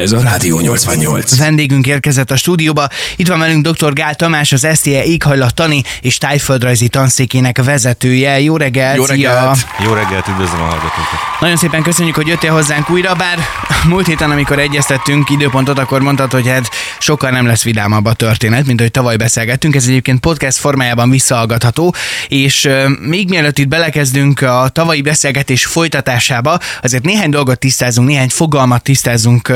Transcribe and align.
Ez 0.00 0.12
a 0.12 0.20
Rádió 0.20 0.60
88. 0.60 1.36
Vendégünk 1.38 1.86
érkezett 1.86 2.30
a 2.30 2.36
stúdióba. 2.36 2.88
Itt 3.16 3.28
van 3.28 3.38
velünk 3.38 3.68
dr. 3.68 3.92
Gál 3.92 4.14
Tamás, 4.14 4.52
az 4.52 4.66
SZTE 4.72 5.04
éghajlattani 5.04 5.82
és 6.00 6.18
tájföldrajzi 6.18 6.88
tanszékének 6.88 7.64
vezetője. 7.64 8.40
Jó 8.40 8.56
reggelt! 8.56 8.96
Jó 8.96 9.04
reggelt! 9.04 9.56
Szia! 9.56 9.68
Jó 9.84 9.92
reggelt, 9.92 10.28
üdvözlöm 10.28 10.60
a 10.60 10.64
hallgatókat! 10.64 11.18
Nagyon 11.40 11.56
szépen 11.56 11.82
köszönjük, 11.82 12.14
hogy 12.14 12.26
jöttél 12.26 12.52
hozzánk 12.52 12.90
újra, 12.90 13.14
bár 13.14 13.38
múlt 13.88 14.06
héten, 14.06 14.30
amikor 14.30 14.58
egyeztettünk 14.58 15.30
időpontot, 15.30 15.78
akkor 15.78 16.00
mondtad, 16.00 16.32
hogy 16.32 16.48
hát 16.48 16.70
sokkal 16.98 17.30
nem 17.30 17.46
lesz 17.46 17.62
vidámabb 17.62 18.04
a 18.04 18.12
történet, 18.12 18.66
mint 18.66 18.80
hogy 18.80 18.90
tavaly 18.90 19.16
beszélgettünk. 19.16 19.74
Ez 19.74 19.86
egyébként 19.86 20.20
podcast 20.20 20.58
formájában 20.58 21.10
visszahallgatható, 21.10 21.94
és 22.28 22.68
még 23.00 23.28
mielőtt 23.28 23.58
itt 23.58 23.68
belekezdünk 23.68 24.40
a 24.40 24.68
tavalyi 24.72 25.02
beszélgetés 25.02 25.64
folytatásába, 25.64 26.58
azért 26.82 27.04
néhány 27.04 27.30
dolgot 27.30 27.58
tisztázunk, 27.58 28.08
néhány 28.08 28.28
fogalmat 28.28 28.82
tisztázunk. 28.82 29.52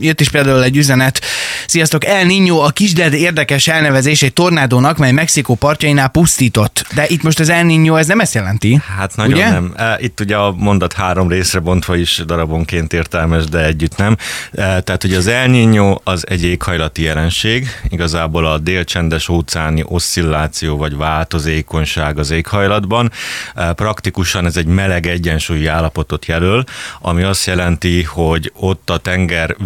Jött 0.00 0.20
is 0.20 0.28
például 0.28 0.62
egy 0.64 0.76
üzenet. 0.76 1.20
Sziasztok, 1.66 2.04
El 2.04 2.24
Niño 2.26 2.64
a 2.64 2.70
kisded 2.70 3.12
érdekes 3.12 3.68
elnevezés 3.68 4.22
egy 4.22 4.32
tornádónak, 4.32 4.98
mely 4.98 5.12
Mexikó 5.12 5.54
partjainál 5.54 6.08
pusztított. 6.08 6.86
De 6.94 7.04
itt 7.08 7.22
most 7.22 7.40
az 7.40 7.48
El 7.48 7.64
Niño, 7.64 7.98
ez 7.98 8.06
nem 8.06 8.20
ezt 8.20 8.34
jelenti. 8.34 8.80
Hát 8.96 9.16
nagyon 9.16 9.32
Ugye? 9.32 9.50
nem. 9.50 9.72
E, 9.76 9.96
Itt 10.00 10.20
ugye 10.20 10.36
a 10.36 10.52
mondat 10.52 10.92
három 10.92 11.28
részre 11.28 11.58
bontva 11.58 11.96
is 11.96 12.22
darabonként 12.26 12.92
értelmes, 12.92 13.44
de 13.44 13.64
együtt 13.64 13.96
nem. 13.96 14.16
E, 14.52 14.80
Tehát 14.80 15.04
ugye 15.04 15.16
az 15.16 15.26
El 15.26 15.46
Niño 15.48 15.96
az 16.04 16.24
egy 16.28 16.44
éghajlati 16.44 17.02
jelenség, 17.02 17.66
igazából 17.88 18.46
a 18.46 18.58
délcsendes 18.58 19.28
óceáni 19.28 19.84
oszcilláció 19.86 20.76
vagy 20.76 20.96
változékonyság 20.96 22.18
az 22.18 22.30
éghajlatban. 22.30 23.10
E, 23.54 23.72
Praktikusan 23.72 24.46
ez 24.46 24.56
egy 24.56 24.66
meleg 24.66 25.06
egyensúlyi 25.06 25.66
állapotot 25.66 26.26
jelöl, 26.26 26.64
ami 27.00 27.22
azt 27.22 27.46
jelenti, 27.46 28.02
hogy 28.02 28.52
ott 28.56 28.90
a 28.90 28.96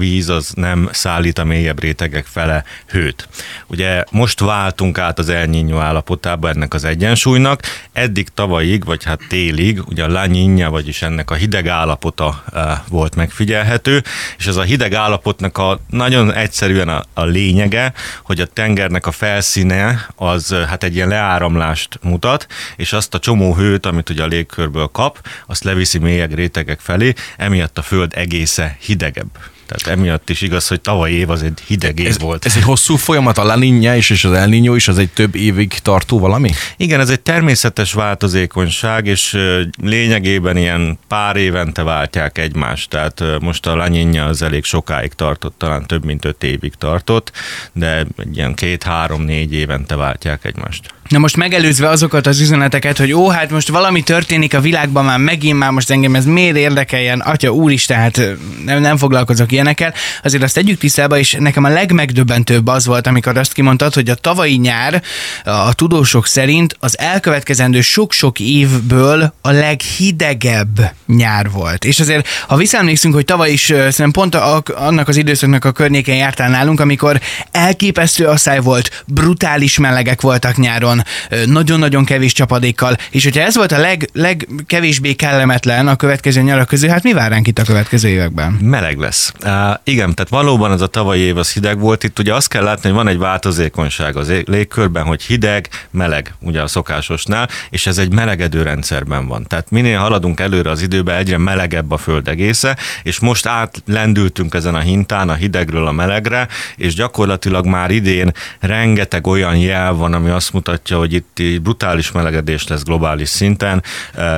tengervíz 0.07 0.29
az 0.29 0.53
nem 0.55 0.89
szállít 0.93 1.39
a 1.39 1.45
mélyebb 1.45 1.81
rétegek 1.81 2.27
fele 2.27 2.65
hőt. 2.89 3.29
Ugye 3.67 4.05
most 4.11 4.41
váltunk 4.41 4.99
át 4.99 5.19
az 5.19 5.29
El 5.29 5.47
Niño 5.47 5.79
állapotába 5.81 6.49
ennek 6.49 6.75
az 6.75 6.85
egyensúlynak, 6.85 7.63
eddig 7.93 8.29
tavalyig, 8.35 8.85
vagy 8.85 9.05
hát 9.05 9.21
télig, 9.29 9.83
ugye 9.89 10.05
a 10.05 10.09
La 10.09 10.27
Niña, 10.27 10.67
vagyis 10.71 11.03
ennek 11.03 11.31
a 11.31 11.35
hideg 11.35 11.69
állapota 11.69 12.43
eh, 12.53 12.79
volt 12.89 13.15
megfigyelhető, 13.15 14.03
és 14.39 14.47
ez 14.47 14.57
a 14.57 14.63
hideg 14.63 14.95
állapotnak 14.95 15.59
a 15.59 15.79
nagyon 15.91 16.33
egyszerűen 16.33 16.89
a, 16.89 17.03
a 17.15 17.25
lényege, 17.25 17.93
hogy 18.23 18.41
a 18.41 18.47
tengernek 18.47 19.07
a 19.07 19.13
felszíne 19.13 20.09
az 20.17 20.53
eh, 20.53 20.69
hát 20.69 20.83
egy 20.83 20.95
ilyen 20.95 21.09
leáramlást 21.09 21.99
mutat, 22.03 22.47
és 22.77 22.93
azt 22.93 23.15
a 23.15 23.19
csomó 23.19 23.55
hőt, 23.55 23.87
amit 23.87 24.11
ugye 24.11 24.23
a 24.23 24.27
légkörből 24.27 24.89
kap, 24.93 25.27
azt 25.47 25.65
leviszi 25.65 25.99
mélyebb 25.99 26.35
rétegek 26.35 26.81
felé, 26.81 27.13
emiatt 27.37 27.79
a 27.79 27.83
föld 27.83 28.13
egésze 28.15 28.77
hidegebb. 28.81 29.31
Tehát 29.67 29.99
emiatt 29.99 30.31
is 30.31 30.41
igaz, 30.41 30.69
hogy 30.69 30.81
tavaly 30.81 31.11
év 31.11 31.31
az 31.31 31.43
egy 31.43 31.61
hideg 31.67 31.99
év 31.99 32.07
Ez, 32.07 32.19
volt. 32.19 32.45
ez 32.45 32.57
egy 32.57 32.63
hosszú 32.63 32.97
folyamat, 32.97 33.39
a 33.39 33.45
La 33.45 33.57
Niña 33.57 33.95
is, 33.97 34.11
és 34.11 34.25
az 34.25 34.33
El 34.33 34.49
Niño 34.49 34.73
is, 34.75 34.89
az 34.89 34.99
egy 34.99 35.09
több 35.09 35.35
évig 35.35 35.73
tartó 35.73 36.19
valami? 36.19 36.51
Igen, 36.77 37.01
ez 37.01 37.11
egy 37.11 37.21
természetes 37.21 37.93
változékonyság, 37.93 39.07
és 39.07 39.39
lényegében 39.83 40.57
ilyen 40.57 40.99
pár 41.09 41.37
évente 41.37 41.83
váltják 41.83 42.39
egymást. 42.39 42.91
Tehát 42.91 43.23
most 43.41 43.67
a 43.67 43.75
lanyinja 43.75 44.25
az 44.25 44.43
elég 44.43 44.65
sokáig 44.65 45.13
tartott, 45.13 45.55
talán 45.59 45.87
több 45.87 46.05
mint 46.05 46.25
öt 46.25 46.43
évig 46.43 46.75
tartott, 46.75 47.33
de 47.73 48.07
ilyen 48.33 48.55
két-három-négy 48.55 49.53
évente 49.53 49.97
váltják 49.97 50.45
egymást. 50.45 50.95
Na 51.09 51.19
most 51.19 51.37
megelőzve 51.37 51.89
azokat 51.89 52.27
az 52.27 52.41
üzeneteket, 52.41 52.99
hogy 52.99 53.13
ó, 53.13 53.29
hát 53.29 53.51
most 53.51 53.69
valami 53.69 54.03
történik 54.03 54.55
a 54.55 54.61
világban 54.61 55.05
már 55.05 55.19
megint, 55.19 55.59
már 55.59 55.71
most 55.71 55.91
engem 55.91 56.15
ez 56.15 56.25
miért 56.25 56.57
érdekeljen, 56.57 57.21
atya 57.21 57.51
úristen, 57.51 57.99
hát 57.99 58.19
ö, 58.19 58.33
nem, 58.65 58.81
nem 58.81 58.97
foglalkozok 58.97 59.53
ilyenekkel, 59.53 59.95
azért 60.23 60.43
azt 60.43 60.55
tegyük 60.55 60.79
tisztába, 60.79 61.19
és 61.19 61.37
nekem 61.39 61.65
a 61.65 61.69
legmegdöbbentőbb 61.69 62.67
az 62.67 62.87
volt, 62.87 63.07
amikor 63.07 63.39
azt 63.39 63.53
kimondtad, 63.53 63.95
hogy 63.95 64.09
a 64.09 64.15
tavalyi 64.15 64.57
nyár 64.57 65.03
a 65.45 65.75
tudósok 65.75 66.27
szerint 66.27 66.77
az 66.81 66.99
elkövetkezendő 66.99 67.81
sok-sok 67.81 68.41
évből 68.41 69.35
a 69.41 69.51
leghidegebb 69.51 70.93
nyár 71.07 71.51
volt. 71.51 71.85
És 71.85 72.01
azért, 72.01 72.29
ha 72.47 72.57
visszaemlékszünk, 72.57 73.15
hogy 73.15 73.25
tavaly 73.25 73.51
is 73.51 73.65
szerintem 73.65 74.11
pont 74.11 74.35
a, 74.35 74.63
annak 74.75 75.09
az 75.09 75.17
időszaknak 75.17 75.65
a 75.65 75.73
környékén 75.73 76.17
jártál 76.17 76.49
nálunk, 76.49 76.81
amikor 76.81 77.21
elképesztő 77.51 78.27
asszály 78.27 78.61
volt, 78.61 79.05
brutális 79.07 79.79
melegek 79.79 80.21
voltak 80.21 80.57
nyáron, 80.57 80.96
ö, 81.31 81.47
nagyon-nagyon 81.47 82.05
kevés 82.05 82.33
csapadékkal, 82.33 82.97
és 83.11 83.25
hogyha 83.25 83.41
ez 83.41 83.57
volt 83.57 83.73
a 83.73 83.79
leg, 83.79 84.09
legkevésbé 84.13 85.13
kellemetlen 85.13 85.89
a 85.89 85.97
következő 85.97 86.41
nyarak 86.41 86.67
közül, 86.67 86.89
hát 86.89 87.03
mi 87.03 87.13
vár 87.13 87.31
ránk 87.31 87.47
itt 87.47 87.59
a 87.59 87.63
következő 87.63 88.09
években? 88.09 88.53
Meleg 88.53 88.99
lesz. 88.99 89.33
Uh, 89.45 89.51
igen, 89.85 90.15
tehát 90.15 90.31
valóban 90.31 90.71
az 90.71 90.81
a 90.81 90.87
tavalyi 90.87 91.21
év 91.21 91.37
az 91.37 91.53
hideg 91.53 91.79
volt. 91.79 92.05
Itt 92.05 92.19
ugye 92.19 92.35
azt 92.35 92.49
kell 92.49 92.63
látni, 92.63 92.89
hogy 92.89 92.99
van 92.99 93.09
egy 93.09 93.19
változékonyság 93.19 94.17
az 94.17 94.33
légkörben, 94.45 95.05
hogy 95.05 95.23
hideg, 95.23 95.69
meleg, 95.91 96.35
ugye 96.41 96.63
a 96.63 96.67
szokásosnál, 96.67 97.49
és 97.71 97.87
ez 97.87 97.99
egy 97.99 98.13
melegedő 98.13 98.63
rendszerben 98.63 99.27
van. 99.27 99.45
Tehát 99.47 99.71
minél 99.71 99.99
haladunk 99.99 100.41
előre 100.41 100.71
az 100.71 100.83
időbe, 100.83 101.17
egyre 101.17 101.39
melegebb 101.39 101.91
a 101.91 101.97
föld 101.97 102.29
egésze, 102.29 102.77
és 103.03 103.19
most 103.19 103.47
átlendültünk 103.47 104.55
ezen 104.55 104.75
a 104.75 104.79
hintán 104.79 105.29
a 105.29 105.35
hidegről 105.35 105.87
a 105.87 105.93
melegre, 105.93 106.49
és 106.77 106.95
gyakorlatilag 106.95 107.67
már 107.67 107.91
idén 107.91 108.33
rengeteg 108.61 109.27
olyan 109.27 109.57
jel 109.57 109.93
van, 109.93 110.15
ami 110.15 110.31
azt 110.31 110.53
mutatja, 110.53 110.86
hogy 110.95 111.13
itt 111.13 111.63
brutális 111.63 112.13
melegedés 112.13 112.67
lesz 112.67 112.83
globális 112.83 113.29
szinten. 113.29 113.83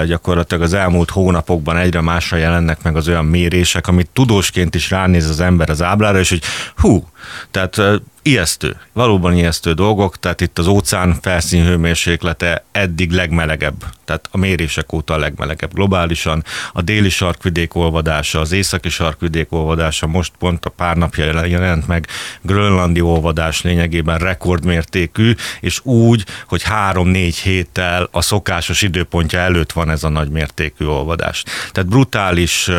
Gyakorlatilag 0.07 0.63
az 0.63 0.73
elmúlt 0.73 1.11
hónapokban 1.11 1.77
egyre 1.77 2.01
másra 2.01 2.37
jelennek 2.37 2.83
meg 2.83 2.97
az 2.97 3.09
olyan 3.09 3.25
mérések, 3.25 3.87
amit 3.87 4.11
tudósként 4.13 4.75
is 4.75 4.91
ránéz 4.91 5.29
az 5.29 5.41
ember 5.41 5.71
az 5.71 5.83
áblára, 5.83 6.19
és 6.19 6.29
hogy 6.29 6.43
hú, 6.77 7.07
tehát 7.51 7.81
ijesztő, 8.23 8.77
valóban 8.93 9.37
ijesztő 9.37 9.73
dolgok, 9.73 10.19
tehát 10.19 10.41
itt 10.41 10.59
az 10.59 10.67
óceán 10.67 11.19
felszín 11.21 11.65
hőmérséklete 11.65 12.65
eddig 12.73 13.11
legmelegebb, 13.11 13.85
tehát 14.05 14.29
a 14.31 14.37
mérések 14.37 14.93
óta 14.93 15.15
a 15.15 15.19
legmelegebb 15.19 15.75
globálisan. 15.75 16.45
A 16.73 16.83
déli 16.83 17.09
sarkvidék 17.09 17.75
olvadása, 17.75 18.41
az 18.41 18.53
északi 18.53 18.89
sarkvidék 18.89 19.53
olvadása 19.53 20.07
most 20.07 20.33
pont 20.39 20.65
a 20.65 20.71
pár 20.71 20.97
napja 20.97 21.45
jelent 21.47 21.87
meg, 21.87 22.07
grönlandi 22.43 23.01
olvadás 23.01 23.63
lényegében 23.63 24.19
rekordmértékű, 24.19 25.35
és 25.61 25.81
úgy, 25.85 26.25
hogy 26.47 26.63
három-négy 26.63 27.37
héttel 27.37 28.09
a 28.11 28.21
szokásos 28.21 28.83
időpontja 28.83 29.39
előtt 29.39 29.73
van 29.73 29.91
ez 29.91 30.05
a 30.05 30.09
nagy 30.09 30.29
mértékű 30.29 30.87
olvadás. 30.87 31.45
Tehát 31.73 31.89
brutális 31.89 32.71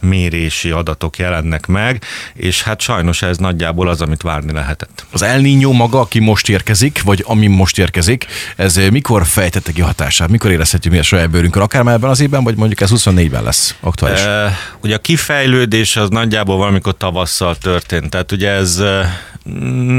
mérési 0.00 0.70
adatok 0.70 1.18
jelennek 1.18 1.66
meg, 1.66 2.04
és 2.34 2.62
hát 2.62 2.80
sajnos 2.80 3.22
ez 3.22 3.36
nagyjából 3.36 3.81
az, 3.88 4.00
amit 4.00 4.22
várni 4.22 4.52
lehetett. 4.52 5.04
Az 5.10 5.22
El 5.22 5.40
Niño 5.40 5.72
maga, 5.76 6.00
aki 6.00 6.18
most 6.18 6.48
érkezik, 6.48 7.02
vagy 7.02 7.24
ami 7.26 7.46
most 7.46 7.78
érkezik, 7.78 8.26
ez 8.56 8.76
eh, 8.76 8.90
mikor 8.90 9.26
fejtette 9.26 9.72
ki 9.72 9.80
hatását? 9.80 10.28
Mikor 10.28 10.50
érezhetjük 10.50 10.92
mi 10.92 10.98
a 10.98 11.02
saját 11.02 11.30
bőrünkön? 11.30 11.62
Akár 11.62 11.82
már 11.82 11.94
ebben 11.94 12.10
az 12.10 12.20
évben, 12.20 12.44
vagy 12.44 12.56
mondjuk 12.56 12.80
ez 12.80 12.90
24-ben 12.94 13.42
lesz 13.42 13.74
aktuális? 13.80 14.20
E, 14.20 14.56
ugye 14.82 14.94
a 14.94 14.98
kifejlődés 14.98 15.96
az 15.96 16.08
nagyjából 16.08 16.56
valamikor 16.56 16.96
tavasszal 16.96 17.56
történt, 17.56 18.10
tehát 18.10 18.32
ugye 18.32 18.50
ez 18.50 18.78
e, 18.78 19.20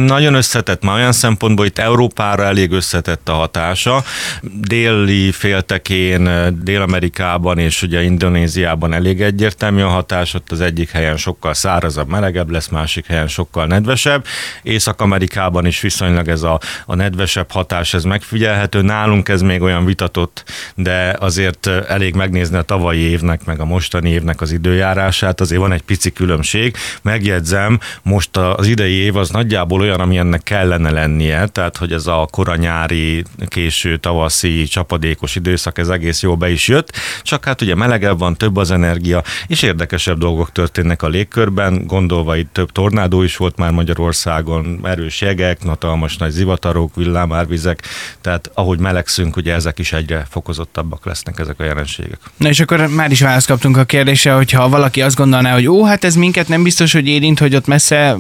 nagyon 0.06 0.34
összetett 0.34 0.84
már 0.84 0.96
olyan 0.96 1.12
szempontból, 1.12 1.66
itt 1.66 1.80
Európára 1.80 2.44
elég 2.44 2.72
összetett 2.72 3.30
a 3.30 3.34
hatása. 3.34 4.04
Déli 4.42 5.32
féltekén, 5.32 6.30
Dél-Amerikában 6.64 7.58
és 7.58 7.82
ugye 7.82 8.04
Indonéziában 8.04 8.94
elég 8.94 9.22
egyértelmű 9.22 9.82
a 9.82 9.88
hatás, 9.88 10.34
ott 10.34 10.52
az 10.52 10.62
egyik 10.62 10.90
helyen 10.90 11.18
sokkal 11.18 11.54
szárazabb, 11.54 12.08
melegebb 12.08 12.50
lesz, 12.50 12.68
másik 12.68 13.06
helyen 13.06 13.28
sokkal 13.28 13.66
nedvesebb. 13.66 14.26
Észak-Amerikában 14.64 15.66
is 15.66 15.82
viszonylag 15.82 16.28
ez 16.28 16.42
a, 16.42 16.60
a 16.86 16.96
nedvesebb 16.96 17.52
hatás, 17.52 17.94
ez 17.94 18.04
megfigyelhető. 18.04 18.82
Nálunk 18.82 19.30
ez 19.30 19.42
még 19.42 19.62
olyan 19.62 19.86
vitatott, 19.86 20.44
de 20.76 21.16
azért 21.20 21.68
elég 21.68 22.16
megnézni 22.16 22.58
a 22.58 22.62
tavalyi 22.62 23.00
évnek, 23.00 23.46
meg 23.46 23.60
a 23.60 23.66
mostani 23.66 24.10
évnek 24.10 24.42
az 24.42 24.52
időjárását, 24.52 25.42
azért 25.42 25.62
van 25.62 25.72
egy 25.72 25.82
pici 25.82 26.12
különbség. 26.12 26.76
Megjegyzem, 27.02 27.80
most 28.02 28.38
az 28.38 28.68
idei 28.68 28.94
év 28.94 29.16
az 29.16 29.32
nagyjából 29.34 29.82
olyan, 29.82 30.00
ami 30.00 30.18
ennek 30.18 30.44
kellene 30.44 30.92
lennie, 30.92 31.48
tehát 31.48 31.78
hogy 31.78 31.92
ez 31.92 32.08
a 32.08 32.28
koranyári, 32.32 33.24
késő 33.48 33.98
tavaszi, 33.98 34.64
csapadékos 34.64 35.36
időszak, 35.36 35.78
ez 35.78 35.90
egész 35.90 36.22
jól 36.22 36.36
be 36.36 36.52
is 36.52 36.68
jött, 36.68 36.92
csak 37.22 37.46
hát 37.46 37.62
ugye 37.62 37.76
melegebb 37.76 38.20
van, 38.20 38.36
több 38.36 38.58
az 38.58 38.72
energia, 38.72 39.24
és 39.48 39.62
érdekesebb 39.62 40.18
dolgok 40.18 40.52
történnek 40.52 41.02
a 41.02 41.08
légkörben, 41.08 41.86
gondolva 41.86 42.36
itt 42.36 42.54
több 42.54 42.72
tornádó 42.72 43.22
is 43.22 43.38
volt 43.38 43.58
már 43.58 43.72
Magyarországon, 43.72 44.80
erős 44.84 45.22
jegek, 45.22 45.62
hatalmas 45.66 46.18
nagy 46.18 46.32
zivatarok, 46.32 46.96
villámárvizek, 46.96 47.82
tehát 48.22 48.52
ahogy 48.54 48.80
melegszünk, 48.80 49.36
ugye 49.36 49.54
ezek 49.54 49.80
is 49.80 49.94
egyre 49.94 50.26
fokozottabbak 50.30 51.06
lesznek 51.06 51.40
ezek 51.40 51.60
a 51.60 51.64
jelenségek. 51.64 52.20
Na 52.38 52.50
és 52.50 52.60
akkor 52.60 52.88
már 52.88 53.12
is 53.12 53.22
választ 53.22 53.48
kaptunk 53.48 53.78
a 53.78 53.84
kérdésre, 53.84 54.34
hogyha 54.34 54.70
valaki 54.70 55.02
azt 55.02 55.16
gondolná, 55.16 55.54
hogy 55.54 55.68
ó, 55.68 55.84
hát 55.84 56.04
ez 56.04 56.16
minket 56.16 56.48
nem 56.48 56.64
biztos, 56.64 56.94
hogy 56.94 57.08
érint, 57.08 57.40
hogy 57.40 57.56
ott 57.56 57.68
messze 57.68 58.18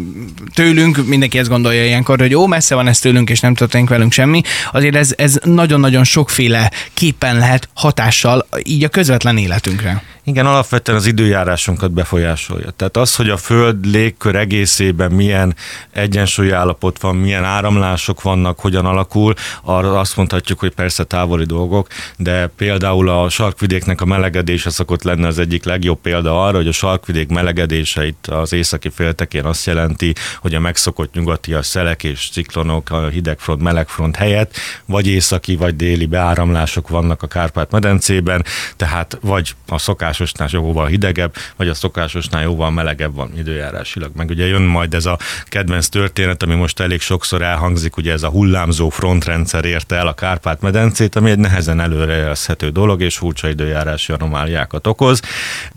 tőlünk, 0.54 1.03
mindenki 1.06 1.38
ezt 1.38 1.50
gondolja 1.50 1.86
ilyenkor, 1.86 2.20
hogy 2.20 2.36
ó, 2.36 2.48
messze 2.48 2.76
van 2.76 2.88
ez 2.88 3.00
tőlünk, 3.00 3.30
és 3.30 3.40
nem 3.40 3.54
történik 3.54 3.90
velünk 3.90 4.12
semmi, 4.12 4.42
azért 4.72 4.96
ez, 4.96 5.14
ez 5.18 5.40
nagyon-nagyon 5.44 6.04
sokféle 6.04 6.72
képen 6.94 7.38
lehet 7.38 7.70
hatással 7.74 8.48
így 8.64 8.84
a 8.84 8.90
közvetlen 8.90 9.38
életünkre. 9.38 10.04
Igen, 10.26 10.46
alapvetően 10.46 10.98
az 10.98 11.06
időjárásunkat 11.06 11.92
befolyásolja. 11.92 12.70
Tehát 12.70 12.98
az, 12.98 13.16
hogy 13.16 13.30
a 13.30 13.38
Föld 13.38 13.86
légkör 13.86 14.36
egészében 14.36 15.12
milyen 15.12 15.56
egyensúlyi 15.92 16.52
állapot 16.52 17.02
van, 17.02 17.16
milyen 17.16 17.44
áramlások 17.44 18.22
vannak, 18.22 18.60
hogyan 18.60 18.86
alakul, 18.86 19.34
arra 19.62 20.00
azt 20.00 20.18
mondhatjuk, 20.18 20.60
hogy 20.60 20.74
persze 20.74 21.04
távoli 21.04 21.46
dolgok, 21.46 21.88
de 22.18 22.48
például 22.48 23.10
a 23.10 23.30
sarkvidéknek 23.30 24.02
a 24.02 24.06
melegedése 24.06 24.70
szokott 24.70 25.04
lenni 25.04 25.26
az 25.26 25.40
egyik 25.40 25.64
legjobb 25.64 26.00
példa 26.02 26.46
arra, 26.46 26.58
hogy 26.58 26.68
a 26.68 26.72
sarkvidék 26.72 27.30
melegedése 27.30 28.06
itt 28.06 28.28
az 28.28 28.54
északi 28.54 28.90
féltekén 28.90 29.46
azt 29.46 29.66
jelenti, 29.66 30.14
hogy 30.42 30.56
a 30.56 30.60
megszokott 30.60 31.14
nyugati 31.14 31.54
a 31.54 31.62
szelek 31.62 32.04
és 32.04 32.30
ciklonok, 32.32 32.90
a 32.90 33.08
hidegfront, 33.08 33.62
melegfront 33.62 34.16
helyett, 34.16 34.56
vagy 34.86 35.08
északi, 35.08 35.56
vagy 35.56 35.76
déli 35.76 36.06
beáramlások 36.06 36.90
vannak 36.90 37.24
a 37.24 37.28
Kárpát-medencében, 37.28 38.46
tehát 38.76 39.18
vagy 39.22 39.56
a 39.68 39.78
szokásosnál 40.14 40.50
jóval 40.52 40.88
hidegebb, 40.88 41.36
vagy 41.56 41.68
a 41.68 41.74
szokásosnál 41.74 42.42
jóval 42.42 42.72
melegebb 42.72 43.16
van 43.16 43.32
időjárásilag. 43.38 44.12
Meg 44.16 44.30
ugye 44.30 44.46
jön 44.46 44.62
majd 44.62 44.94
ez 44.94 45.06
a 45.06 45.18
kedvenc 45.46 45.88
történet, 45.88 46.44
ami 46.44 46.56
most 46.56 46.80
elég 46.80 47.02
sokszor 47.02 47.42
elhangzik, 47.42 47.98
ugye 47.98 48.12
ez 48.12 48.24
a 48.24 48.30
hullámzó 48.30 48.90
frontrendszer 48.90 49.66
érte 49.66 49.96
el 49.96 50.08
a 50.08 50.14
Kárpát-medencét, 50.14 51.16
ami 51.16 51.30
egy 51.30 51.38
nehezen 51.38 51.80
előrejelzhető 51.80 52.70
dolog, 52.70 53.02
és 53.02 53.18
furcsa 53.18 53.50
időjárási 53.50 54.12
anomáliákat 54.12 54.88
okoz, 54.88 55.22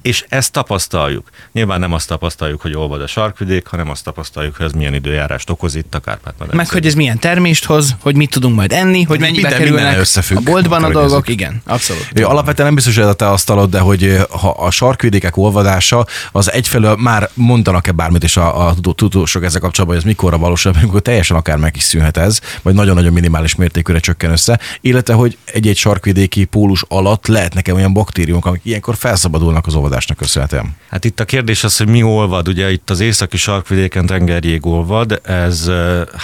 és 0.02 0.24
ezt 0.28 0.52
tapasztaljuk. 0.52 1.28
Nyilván 1.52 1.80
nem 1.80 1.92
azt 1.92 2.08
tapasztaljuk, 2.08 2.60
hogy 2.60 2.74
olvad 2.74 3.00
a 3.00 3.06
sarkvidék, 3.06 3.66
hanem 3.66 3.90
azt 3.90 4.04
tapasztaljuk, 4.04 4.56
hogy 4.56 4.66
ez 4.66 4.72
milyen 4.72 4.94
időjárást 4.94 5.50
okoz 5.50 5.74
itt 5.74 5.94
a 5.94 5.98
Kárpát-medencében. 5.98 6.56
Meg 6.56 6.68
hogy 6.68 6.86
ez 6.86 6.94
milyen 6.94 7.18
termést 7.18 7.64
hoz, 7.64 7.96
hogy 8.00 8.16
mit 8.16 8.30
tudunk 8.30 8.54
majd 8.54 8.72
enni, 8.72 9.02
hogy 9.02 9.20
mennyibe 9.20 9.48
Minden- 9.48 9.60
minden 9.60 9.76
kerülnek 9.76 10.00
összefügg, 10.00 10.36
a 10.36 10.40
boltban 10.40 10.84
a 10.84 10.90
dolgok. 10.90 11.28
Igen, 11.28 11.62
abszolút. 11.66 12.08
Ja, 12.12 12.28
alapvetően 12.28 12.66
nem 12.66 12.74
biztos, 12.74 12.94
hogy 12.94 13.04
ez 13.04 13.10
a 13.10 13.14
te 13.14 13.30
asztalod, 13.30 13.70
de 13.70 13.78
hogy 13.78 14.18
ha 14.30 14.50
a 14.50 14.70
sarkvidékek 14.70 15.36
olvadása, 15.36 16.06
az 16.32 16.52
egyfelől 16.52 16.96
már 16.96 17.30
mondanak-e 17.34 17.92
bármit 17.92 18.22
is 18.22 18.36
a, 18.36 18.66
a 18.66 18.74
tudó- 18.74 18.92
tudósok 18.92 19.44
ezzel 19.44 19.60
kapcsolatban, 19.60 19.98
hogy 19.98 20.06
ez 20.06 20.12
mikorra 20.16 20.38
valósabb, 20.38 20.76
amikor 20.82 21.00
teljesen 21.00 21.36
akár 21.36 21.56
meg 21.56 21.76
is 21.76 21.82
szűnhet 21.82 22.16
ez, 22.16 22.40
vagy 22.62 22.74
nagyon-nagyon 22.74 23.12
minimális 23.12 23.54
mértékűre 23.54 23.98
csökken 23.98 24.30
össze, 24.30 24.60
illetve 24.80 25.14
hogy 25.14 25.38
egy-egy 25.44 25.76
sarkvidéki 25.76 26.44
pólus 26.44 26.84
alatt 26.88 27.26
lehetnek-e 27.26 27.74
olyan 27.74 27.92
baktériumok, 27.92 28.46
amik 28.46 28.60
ilyenkor 28.64 28.96
felszabadulnak 28.96 29.66
az 29.66 29.74
olvadásnak 29.74 30.16
köszönhetően. 30.16 30.76
Hát 30.90 31.04
itt 31.04 31.20
a 31.20 31.24
kérdés 31.24 31.64
az, 31.64 31.76
hogy 31.76 31.88
mi 31.88 32.02
olvad. 32.02 32.48
Ugye 32.48 32.72
itt 32.72 32.90
az 32.90 33.00
északi 33.00 33.36
sarkvidéken 33.36 34.06
tengerjég 34.06 34.66
olvad, 34.66 35.20
ez 35.24 35.70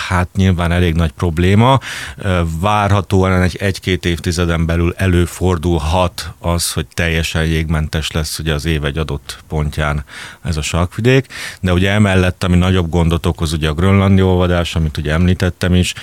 hát 0.08 0.28
nyilván 0.36 0.72
elég 0.72 0.94
nagy 0.94 1.10
probléma. 1.10 1.78
Várhatóan 2.60 3.42
egy, 3.42 3.56
egy-két 3.56 4.04
évtizeden 4.04 4.66
belül 4.66 4.94
előfordulhat 4.96 6.32
az, 6.38 6.72
hogy 6.72 6.86
teljesen 6.94 7.44
jégmentes 7.92 8.10
lesz 8.10 8.38
ugye 8.38 8.54
az 8.54 8.64
év 8.64 8.84
egy 8.84 8.98
adott 8.98 9.38
pontján 9.48 10.04
ez 10.42 10.56
a 10.56 10.62
sarkvidék, 10.62 11.26
de 11.60 11.72
ugye 11.72 11.90
emellett, 11.90 12.44
ami 12.44 12.56
nagyobb 12.56 12.88
gondot 12.90 13.26
okoz, 13.26 13.52
ugye 13.52 13.68
a 13.68 13.74
grönlandi 13.74 14.22
olvadás, 14.22 14.74
amit 14.74 14.96
ugye 14.96 15.12
említettem 15.12 15.74
is, 15.74 15.94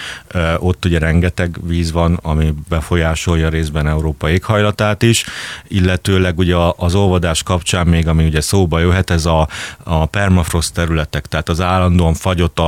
ott 0.57 0.85
ugye 0.85 0.99
rengeteg 0.99 1.57
víz 1.61 1.91
van, 1.91 2.19
ami 2.21 2.53
befolyásolja 2.69 3.49
részben 3.49 3.87
Európa 3.87 4.29
éghajlatát 4.29 5.03
is, 5.03 5.25
illetőleg 5.67 6.37
ugye 6.37 6.55
az 6.75 6.95
olvadás 6.95 7.43
kapcsán 7.43 7.87
még, 7.87 8.07
ami 8.07 8.25
ugye 8.25 8.41
szóba 8.41 8.79
jöhet, 8.79 9.09
ez 9.09 9.25
a, 9.25 9.47
a 9.83 10.05
permafrost 10.05 10.73
területek, 10.73 11.25
tehát 11.25 11.49
az 11.49 11.61
állandóan 11.61 12.13
fagyott 12.13 12.59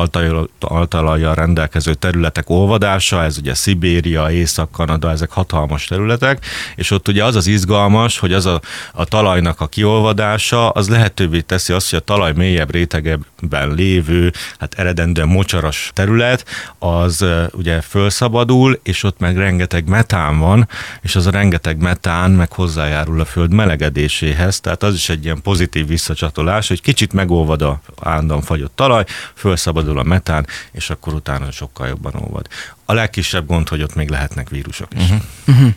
altalajjal 0.59 1.35
rendelkező 1.35 1.93
területek 1.93 2.49
olvadása, 2.49 3.23
ez 3.23 3.37
ugye 3.37 3.53
Szibéria, 3.53 4.31
Észak-Kanada, 4.31 5.11
ezek 5.11 5.31
hatalmas 5.31 5.85
területek, 5.85 6.45
és 6.75 6.91
ott 6.91 7.07
ugye 7.07 7.23
az 7.23 7.35
az 7.35 7.47
izgalmas, 7.47 8.19
hogy 8.19 8.33
az 8.33 8.45
a, 8.45 8.61
a 8.93 9.05
talajnak 9.11 9.61
a 9.61 9.67
kiolvadása, 9.67 10.69
az 10.69 10.89
lehetővé 10.89 11.39
teszi 11.41 11.73
azt, 11.73 11.89
hogy 11.89 11.99
a 11.99 12.03
talaj 12.03 12.33
mélyebb 12.35 12.71
rétegebben 12.71 13.73
lévő, 13.73 14.33
hát 14.59 14.73
eredendően 14.73 15.27
mocsaras 15.27 15.91
terület, 15.93 16.45
az 16.79 17.25
ugye 17.51 17.81
fölszabadul, 17.81 18.79
és 18.83 19.03
ott 19.03 19.19
meg 19.19 19.37
rengeteg 19.37 19.87
metán 19.87 20.39
van, 20.39 20.67
és 21.01 21.15
az 21.15 21.27
a 21.27 21.31
rengeteg 21.31 21.77
metán 21.77 22.31
meg 22.31 22.51
hozzájárul 22.51 23.19
a 23.19 23.25
föld 23.25 23.53
melegedéséhez, 23.53 24.59
tehát 24.59 24.83
az 24.83 24.93
is 24.93 25.09
egy 25.09 25.23
ilyen 25.23 25.41
pozitív 25.41 25.87
visszacsatolás, 25.87 26.67
hogy 26.67 26.81
kicsit 26.81 27.13
megolvad 27.13 27.61
a 27.61 27.81
állandóan 28.01 28.41
fagyott 28.41 28.75
talaj, 28.75 29.03
fölszabadul 29.35 29.99
a 29.99 30.03
metán, 30.03 30.47
és 30.71 30.89
akkor 30.89 31.13
utána 31.13 31.51
sokkal 31.51 31.87
jobban 31.87 32.13
olvad. 32.15 32.47
A 32.91 32.93
legkisebb 32.93 33.47
gond, 33.47 33.69
hogy 33.69 33.81
ott 33.81 33.95
még 33.95 34.09
lehetnek 34.09 34.49
vírusok 34.49 34.87
is. 34.97 35.03
Uh-huh. 35.47 35.69